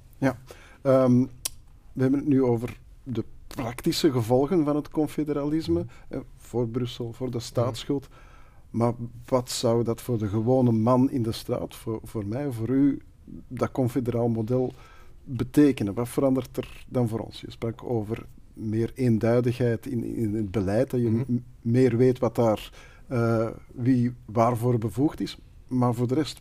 [0.83, 1.27] Ehm,
[1.93, 7.31] we hebben het nu over de praktische gevolgen van het confederalisme eh, voor Brussel, voor
[7.31, 8.09] de staatsschuld.
[8.71, 8.93] Maar
[9.27, 13.01] wat zou dat voor de gewone man in de straat, voor, voor mij, voor u,
[13.49, 14.73] dat confederaal model
[15.25, 15.95] betekenen?
[15.95, 17.41] Wat verandert er dan voor ons?
[17.41, 21.39] Je sprak over meer eenduidigheid in, in het beleid, dat je Mhm.
[21.61, 22.73] meer weet wat daar,
[23.07, 25.39] eh, wie waarvoor bevoegd is.
[25.67, 26.41] Maar voor de rest,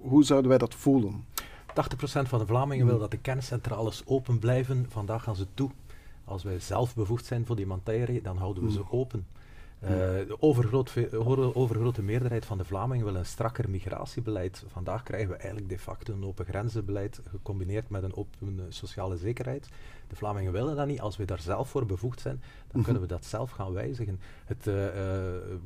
[0.00, 1.24] hoe zouden wij dat voelen?
[1.66, 4.86] 80% van de Vlamingen wil dat de kerncentrales open blijven.
[4.88, 5.70] Vandaag gaan ze toe.
[6.24, 9.26] Als wij zelf bevoegd zijn voor die materie, dan houden we ze open.
[9.82, 11.14] Eh, de overgroot
[11.54, 14.64] overgrote meerderheid van de Vlamingen wil een strakker migratiebeleid.
[14.68, 19.16] Vandaag krijgen we eigenlijk de facto een open grenzenbeleid gecombineerd met een open eh, sociale
[19.16, 19.68] zekerheid.
[20.08, 21.00] De Vlamingen willen dat niet.
[21.00, 22.82] Als we daar zelf voor bevoegd zijn, dan Mhm.
[22.82, 24.20] kunnen we dat zelf gaan wijzigen.
[24.44, 24.86] Het eh,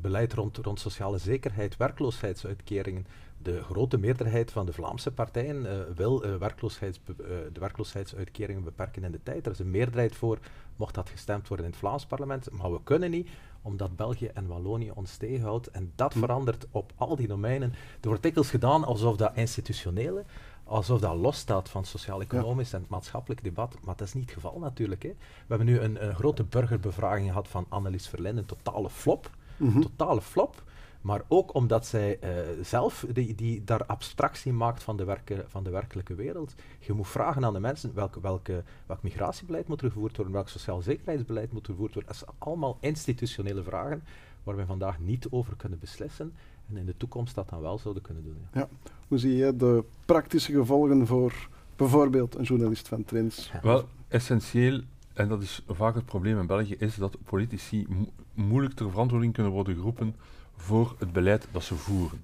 [0.00, 3.06] beleid rond, rond sociale zekerheid, werkloosheidsuitkeringen.
[3.46, 7.14] De grote meerderheid van de Vlaamse partijen eh, wil eh, werkloosheids, eh,
[7.52, 9.46] de werkloosheidsuitkeringen beperken in de tijd.
[9.46, 10.38] Er is een meerderheid voor,
[10.76, 12.50] mocht dat gestemd worden in het Vlaams parlement.
[12.50, 13.28] Maar we kunnen niet,
[13.62, 15.70] omdat België en Wallonië ons tegenhoudt.
[15.70, 16.18] En dat Hm.
[16.18, 17.72] verandert op al die domeinen.
[18.00, 20.24] Er wordt dikwijls gedaan alsof dat institutionele,
[20.64, 23.76] alsof dat losstaat van sociaal-economisch en het maatschappelijk debat.
[23.84, 25.02] Maar dat is niet het geval natuurlijk.
[25.02, 25.08] Hè.
[25.08, 25.16] We
[25.46, 29.30] hebben nu een, een grote burgerbevraging gehad van Annelies Verlinde, een totale flop.
[29.56, 29.80] Mhm.
[29.80, 30.64] Totale flop.
[31.06, 32.30] Maar ook omdat zij eh,
[32.62, 36.54] zelf die, die daar abstractie maakt van de, werke, van de werkelijke wereld.
[36.80, 40.48] Je moet vragen aan de mensen welke, welke, welk migratiebeleid moet er gevoerd worden, welk
[40.48, 42.12] sociaal zekerheidsbeleid moet er gevoerd worden.
[42.12, 44.02] Dat zijn allemaal institutionele vragen
[44.42, 46.32] waar we vandaag niet over kunnen beslissen
[46.68, 48.46] en in de toekomst dat dan wel zouden kunnen doen.
[48.52, 48.68] Ja.
[49.08, 53.52] Hoe zie je de praktische gevolgen voor bijvoorbeeld een journalist van Trends?
[53.62, 54.80] Wel, essentieel,
[55.12, 59.32] en dat is vaak het probleem in België, is dat politici mo- moeilijk ter verantwoording
[59.32, 60.14] kunnen worden geroepen
[60.56, 62.20] voor het beleid dat ze voeren.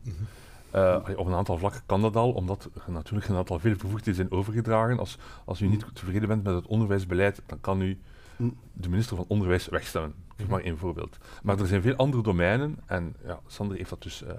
[0.71, 4.15] Eh, op een aantal vlakken kan dat al, omdat er natuurlijk een aantal veel bevoegdheden
[4.15, 4.99] zijn overgedragen.
[4.99, 7.99] Als, als u niet tevreden bent met het onderwijsbeleid, dan kan u
[8.43, 8.57] Mm.
[8.73, 10.15] de minister van Onderwijs wegstemmen.
[10.37, 11.19] Geef maar één voorbeeld.
[11.43, 14.35] Maar er zijn veel andere domeinen, en ja, Sander heeft dat dus eh,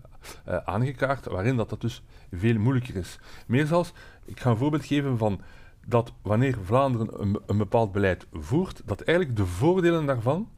[0.45, 3.19] eh, aangekaart, waarin dat, dat dus veel moeilijker is.
[3.47, 3.93] Meer zelfs,
[4.25, 5.41] ik ga een voorbeeld geven van
[5.85, 10.49] dat wanneer Vlaanderen een, een bepaald beleid voert, dat eigenlijk de voordelen daarvan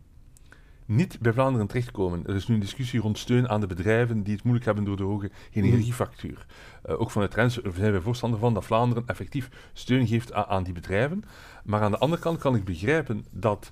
[0.85, 2.23] niet bij Vlaanderen terechtkomen.
[2.25, 4.97] Er is nu een discussie rond steun aan de bedrijven die het moeilijk hebben door
[4.97, 6.45] de hoge energiefactuur.
[6.85, 10.73] Uh, ook vanuit Rens zijn wij voorstander van dat Vlaanderen effectief steun geeft aan, die
[10.73, 11.23] bedrijven.
[11.63, 13.71] Maar aan de andere kant kan ik begrijpen dat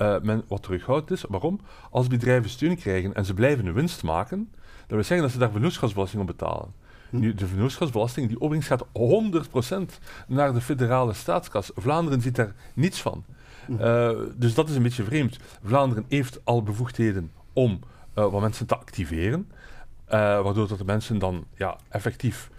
[0.00, 1.24] uh, men wat terughoudt is.
[1.28, 1.60] Waarom?
[1.90, 4.48] Als bedrijven steun krijgen en ze blijven een winst maken,
[4.80, 6.72] dat wil zeggen dat ze daar vennootschapsbelasting op betalen.
[7.10, 7.18] Hm.
[7.18, 9.98] Nu, de vennootschapsbelasting, die opbrengst gaat 100%
[10.28, 11.70] naar de federale staatskas.
[11.74, 13.24] Vlaanderen ziet daar niets van.
[13.68, 15.38] Uh, dus dat is een beetje vreemd.
[15.64, 17.80] Vlaanderen heeft al bevoegdheden om
[18.18, 22.50] uh, wat mensen te activeren, uh, waardoor dat de mensen dan ja, effectief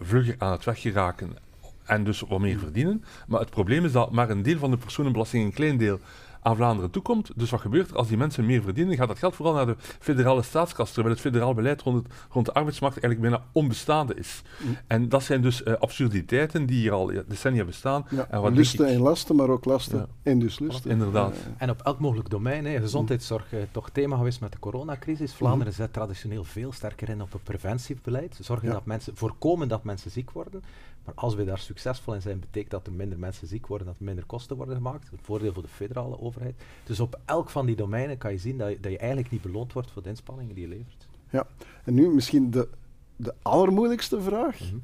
[0.00, 1.36] vlugger aan het weg geraken
[1.84, 3.04] en dus wat meer verdienen.
[3.26, 5.98] Maar het probleem is dat maar een deel van de personenbelasting, een klein deel,
[6.42, 7.30] aan Vlaanderen toekomt.
[7.36, 8.96] Dus wat gebeurt er als die mensen meer verdienen?
[8.96, 12.46] Gaat dat geld vooral naar de federale staatskas, terwijl het federaal beleid rond, het, rond
[12.46, 14.42] de arbeidsmarkt eigenlijk bijna onbestaande is.
[14.62, 14.76] Mm.
[14.86, 18.06] En dat zijn dus uh, absurditeiten die hier al decennia bestaan.
[18.10, 20.90] Ja, en wat lusten en lasten, maar ook lasten en dus lusten.
[20.90, 21.36] Inderdaad.
[21.56, 25.34] En op elk mogelijk domein, hè, gezondheidszorg, uh, toch thema geweest met de coronacrisis.
[25.34, 25.78] Vlaanderen mm.
[25.78, 28.38] zet traditioneel veel sterker in op het preventiebeleid.
[28.40, 30.62] Zorgen dat mensen, voorkomen dat mensen ziek worden.
[31.04, 33.96] Maar als we daar succesvol in zijn, betekent dat er minder mensen ziek worden, dat
[33.98, 35.08] er minder kosten worden gemaakt.
[35.12, 36.62] Een voordeel voor de federale overheid.
[36.84, 39.42] Dus op elk van die domeinen kan je zien dat je, dat je eigenlijk niet
[39.42, 41.08] beloond wordt voor de inspanningen die je levert.
[41.30, 41.46] Ja,
[41.84, 42.68] en nu misschien de,
[43.16, 44.60] de allermoeilijkste vraag.
[44.60, 44.76] Mhm.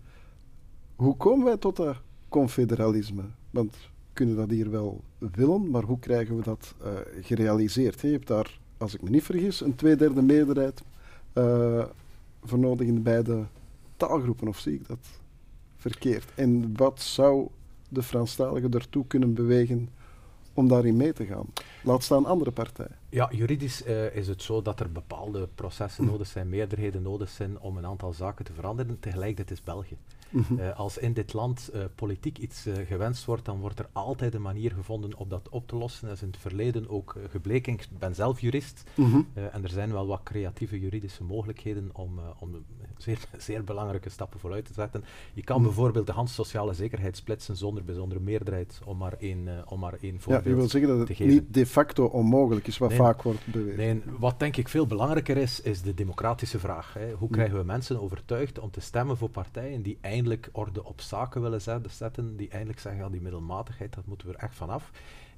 [0.97, 1.97] Hoe komen wij tot dat
[2.29, 3.23] confederalisme?
[3.51, 3.79] Want we
[4.13, 8.01] kunnen dat hier wel willen, maar hoe krijgen we dat uh, gerealiseerd?
[8.01, 10.83] Je hebt daar, als ik me niet vergis, een tweederde meerderheid
[11.35, 11.85] uh,
[12.43, 13.45] voor nodig in beide
[13.97, 15.18] taalgroepen, of zie ik dat
[15.91, 16.25] verkeerd?
[16.35, 17.49] En wat zou
[17.89, 19.89] de Franstaligen ertoe kunnen bewegen
[20.53, 21.47] om daarin mee te gaan?
[21.83, 22.97] Laat staan andere partijen.
[23.09, 27.61] Ja, juridisch uh, is het zo dat er bepaalde processen nodig zijn, meerderheden nodig zijn
[27.61, 29.01] om een aantal zaken te veranderen.
[29.01, 29.97] Tegelijkertijd is België.
[30.31, 30.55] Mhm.
[30.55, 34.43] Uh, als in dit land uh, politiek iets gewenst wordt, dan wordt er altijd een
[34.43, 36.07] manier gevonden om dat op te lossen.
[36.07, 37.73] Dat is in het verleden ook gebleken.
[37.73, 39.21] Ik ben zelf jurist mhm.
[39.35, 42.65] en er zijn wel wat creatieve juridische mogelijkheden om, om
[42.97, 45.05] zeer, zeer belangrijke stappen vooruit te zetten.
[45.35, 45.67] Je kan mhm.
[45.67, 50.21] bijvoorbeeld de hand sociale zekerheid splitsen zonder bijzondere meerderheid, om maar één, om maar één
[50.21, 53.47] voorbeeld ja, je wil zeggen dat het niet de facto onmogelijk is, wat vaak wordt
[53.47, 53.77] beweerd.
[53.77, 56.95] Nee, wat denk ik veel belangrijker is, is de democratische vraag.
[56.95, 57.13] Hè.
[57.13, 61.43] Hoe krijgen we mensen overtuigd om te stemmen voor partijen die eindelijk orde op zaken
[61.43, 61.61] willen
[61.91, 64.91] zetten, die eindelijk zeggen, ja, die middelmatigheid, dat moeten we er echt vanaf.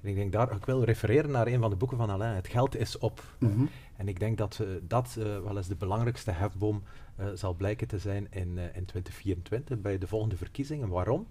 [0.03, 2.49] En ik denk daar, ik wil refereren naar een van de boeken van Alain, Het
[2.49, 3.23] geld is op.
[3.39, 3.65] Mhm.
[3.97, 6.83] En ik denk dat uh, dat uh, wel eens de belangrijkste hefboom
[7.21, 10.89] uh, zal blijken te zijn in, in 2024 bij de volgende verkiezingen.
[10.89, 11.27] Waarom?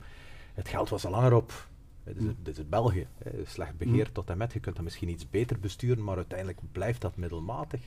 [0.53, 1.67] Het geld was al langer op.
[2.03, 3.07] Dit is, dit is België.
[3.17, 3.45] Hè.
[3.45, 4.13] Slecht beheer mm.
[4.13, 4.53] tot en met.
[4.53, 7.81] Je kunt dat misschien iets beter besturen, maar uiteindelijk blijft dat middelmatig.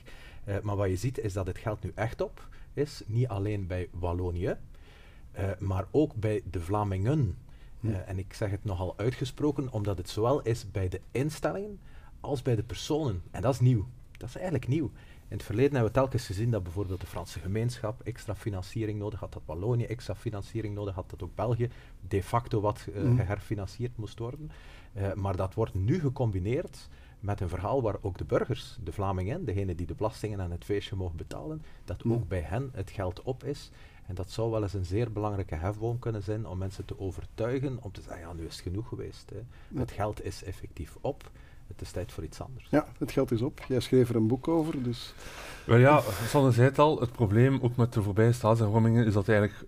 [0.61, 3.03] Maar wat je ziet is dat het geld nu echt op is.
[3.05, 4.55] Niet alleen bij Wallonië,
[5.39, 7.37] uh, maar ook bij de Vlamingen.
[7.79, 11.79] Uh, en ik zeg het nogal uitgesproken, omdat het zowel is bij de instellingen
[12.19, 13.21] als bij de personen.
[13.31, 13.87] En dat is nieuw.
[14.17, 14.91] Dat is eigenlijk nieuw.
[15.27, 19.19] In het verleden hebben we telkens gezien dat bijvoorbeeld de Franse gemeenschap extra financiering nodig
[19.19, 21.69] had, dat Wallonië extra financiering nodig had, dat ook België
[22.07, 24.51] de facto wat uh, geherfinancierd moest worden.
[24.97, 29.45] Uh, maar dat wordt nu gecombineerd met een verhaal waar ook de burgers, de Vlamingen,
[29.45, 33.21] degene die de belastingen aan het feestje mogen betalen, dat ook bij hen het geld
[33.21, 33.71] op is.
[34.07, 37.77] En dat zou wel eens een zeer belangrijke hefboom kunnen zijn om mensen te overtuigen
[37.81, 39.29] om te zeggen, ja, nu is het genoeg geweest.
[39.29, 39.79] Hè.
[39.79, 41.31] Het geld is effectief op
[41.67, 42.67] het is tijd voor iets anders.
[42.69, 43.61] Ja, het geld is op.
[43.67, 45.13] Jij schreef er een boek over, dus...
[45.65, 49.27] Wel ja, Sanne zei het al, het probleem ook met de voorbije staatshervormingen is dat
[49.27, 49.67] eigenlijk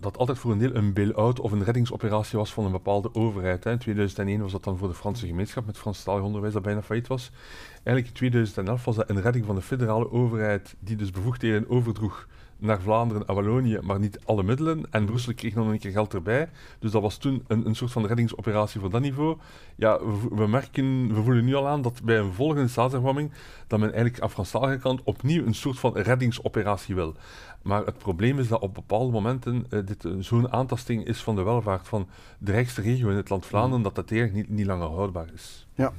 [0.00, 3.64] dat altijd voor een deel een bail-out of een reddingsoperatie was van een bepaalde overheid.
[3.64, 3.70] Hè.
[3.70, 7.06] In 2001 was dat dan voor de Franse gemeenschap met Franstalig onderwijs dat bijna failliet
[7.06, 7.30] was.
[7.72, 12.26] Eigenlijk in 2011 was dat een redding van de federale overheid die dus bevoegdheden overdroeg
[12.58, 14.82] naar Vlaanderen en Wallonië, maar niet alle middelen.
[14.90, 16.48] En Brussel kreeg nog een keer geld erbij.
[16.78, 19.36] Dus dat was toen een, een soort van reddingsoperatie voor dat niveau.
[19.76, 23.30] Ja, we, we, merken, we voelen nu al aan dat bij een volgende staatshervorming
[23.66, 27.14] dat men eigenlijk aan Franstalige kant opnieuw een soort van reddingsoperatie wil.
[27.62, 31.36] Maar het probleem is dat op bepaalde momenten uh, dit uh, zo'n aantasting is van
[31.36, 34.66] de welvaart van de rijkste regio in het land Vlaanderen, dat dat eigenlijk niet, niet
[34.66, 35.66] langer houdbaar is.
[35.74, 35.92] Ja.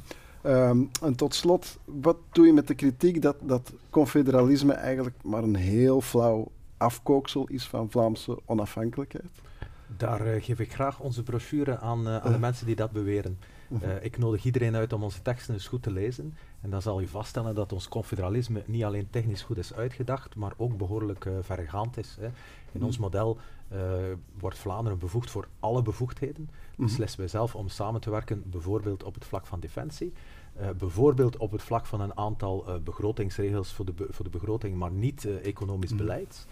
[0.46, 5.44] Um, en tot slot, wat doe je met de kritiek dat, dat confederalisme eigenlijk maar
[5.44, 9.30] een heel flauw afkooksel is van Vlaamse onafhankelijkheid?
[9.98, 13.38] Daar uh, geef ik graag onze brochure aan, uh, aan de mensen die dat beweren.
[13.70, 16.36] Uh, ik nodig iedereen uit om onze teksten eens goed te lezen.
[16.62, 20.54] En dan zal je vaststellen dat ons confederalisme niet alleen technisch goed is uitgedacht, maar
[20.58, 22.18] ook behoorlijk vergaand is.
[22.20, 22.30] Hè.
[22.72, 23.38] In ons model
[24.40, 26.50] wordt Vlaanderen bevoegd voor alle bevoegdheden.
[26.76, 30.14] Beslissen wij zelf om samen te werken, bijvoorbeeld op het vlak van defensie.
[30.60, 34.76] Uh, bijvoorbeeld op het vlak van een aantal uh, begrotingsregels voor de, voor de begroting,
[34.76, 35.98] maar niet uh, economisch mm.
[35.98, 36.48] beleid.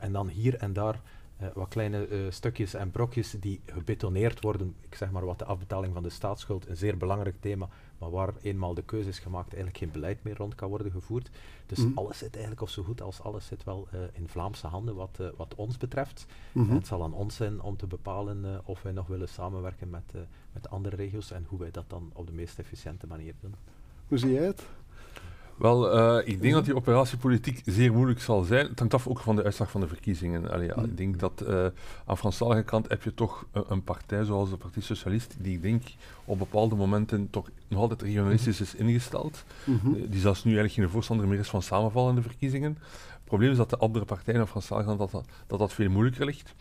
[0.00, 1.00] en dan hier en daar
[1.42, 4.74] uh, wat kleine uh, stukjes en brokjes die gebetoneerd worden.
[4.80, 7.68] Ik zeg maar wat de afbetaling van de staatsschuld, een zeer belangrijk thema,
[7.98, 11.30] maar waar eenmaal de keuze is gemaakt, eigenlijk geen beleid meer rond kan worden gevoerd.
[11.66, 11.92] Dus mm.
[11.94, 15.20] alles zit eigenlijk, of zo goed als alles zit wel uh, in Vlaamse handen wat,
[15.36, 16.26] wat ons betreft.
[16.52, 16.76] Mm -hmm.
[16.76, 20.12] het zal aan ons zijn om te bepalen of wij nog willen samenwerken met,
[20.52, 23.54] met andere regio's en hoe wij dat dan op de meest efficiënte manier doen.
[24.08, 24.66] Hoe zie jij het?
[25.56, 28.66] Wel, uh, ik denk dat die operatiepolitiek zeer moeilijk zal zijn.
[28.66, 30.50] Het hangt af ook van de uitslag van de verkiezingen.
[30.50, 31.66] Allee, ja, ik denk dat uh,
[32.06, 35.62] aan Franstalige kant heb je toch een, een, partij zoals de Partij Socialist, die ik
[35.62, 35.82] denk
[36.24, 39.44] op bepaalde momenten toch nog altijd regionalistisch is ingesteld.
[39.64, 39.92] Mm -hmm.
[39.92, 42.78] Die zelfs nu eigenlijk geen voorstander meer is van samenvallende verkiezingen.
[43.26, 45.90] Het probleem is dat de andere partijen aan Franstalige kant dat, dat, dat dat veel
[45.90, 46.54] moeilijker ligt.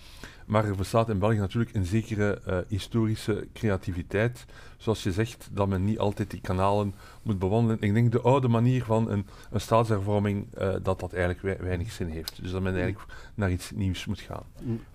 [0.45, 4.45] Maar er bestaat in België natuurlijk een zekere uh, historische creativiteit.
[4.77, 7.81] Zoals je zegt, dat men niet altijd die kanalen moet bewandelen.
[7.81, 12.07] Ik denk de oude manier van een, een staatshervorming, uh, dat dat eigenlijk weinig zin
[12.07, 12.41] heeft.
[12.41, 14.43] Dus dat men eigenlijk naar iets nieuws moet gaan.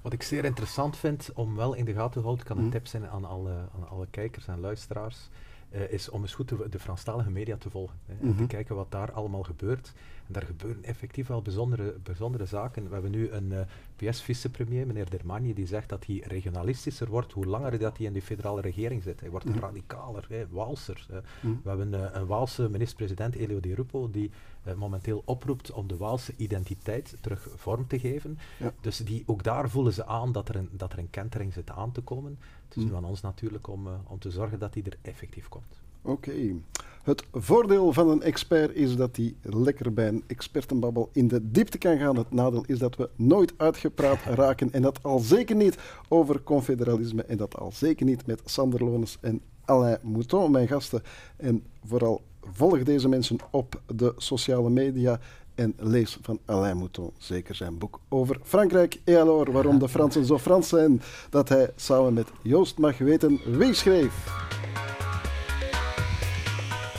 [0.03, 2.87] Wat ik zeer interessant vind om wel in de gaten te houden, kan een tip
[2.87, 5.29] zijn aan alle, aan alle kijkers en luisteraars.
[5.73, 7.99] Uh, is om eens goed de, de Franstalige media te volgen.
[8.07, 8.31] Hè, mm -hmm.
[8.31, 9.93] En te kijken wat daar allemaal gebeurt.
[10.27, 12.87] En daar gebeuren effectief wel bijzondere, bijzondere zaken.
[12.87, 13.61] We hebben nu een uh,
[13.97, 18.23] PS-vicepremier, meneer Dermagne, die zegt dat hij regionalistischer wordt hoe langer dat hij in de
[18.23, 19.21] federale regering zit.
[19.21, 19.61] Hij wordt mm -hmm.
[19.61, 21.07] radicaler, hè, Walser.
[21.09, 21.19] Hè.
[21.19, 21.61] Mm -hmm.
[21.63, 24.31] We hebben uh, een Waalse minister-president, Elio Di Rupo, die
[24.77, 28.39] momenteel oproept om de Waalse identiteit terug vorm te geven.
[28.59, 28.73] Ja.
[28.81, 31.71] Dus die, ook daar voelen ze aan dat er een, dat er een kentering zit
[31.71, 32.39] aan te komen.
[32.71, 35.81] Het is nu aan ons natuurlijk om, om te zorgen dat die er effectief komt.
[36.03, 36.31] Oké.
[36.31, 36.63] Okay.
[37.03, 41.79] Het voordeel van een expert is dat hij lekker bij een expertenbabbel in de diepte
[41.79, 42.17] kan gaan.
[42.17, 44.73] Het nadeel is dat we nooit uitgepraat raken.
[44.73, 47.23] En dat al zeker niet over confederalisme.
[47.23, 51.03] En dat al zeker niet met Sander Lones en Alain Mouton, mijn gasten.
[51.37, 55.21] En vooral volg deze mensen op de sociale media.
[55.61, 59.01] En lees van Alain Mouton zeker zijn boek over Frankrijk.
[59.07, 61.03] Alors, waarom de Fransen zo Frans zijn.
[61.31, 64.27] Dat hij samen met Joost mag weten wie schreef.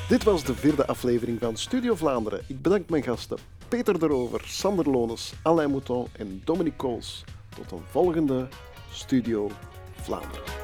[0.09, 2.41] Dit was de vierde aflevering van Studio Vlaanderen.
[2.47, 3.37] Ik bedank mijn gasten
[3.67, 7.23] Peter de Rover, Sander Lones, Alain Mouton en Dominique Kools.
[7.55, 8.47] Tot een volgende
[8.91, 9.49] Studio
[10.01, 10.60] Vlaanderen.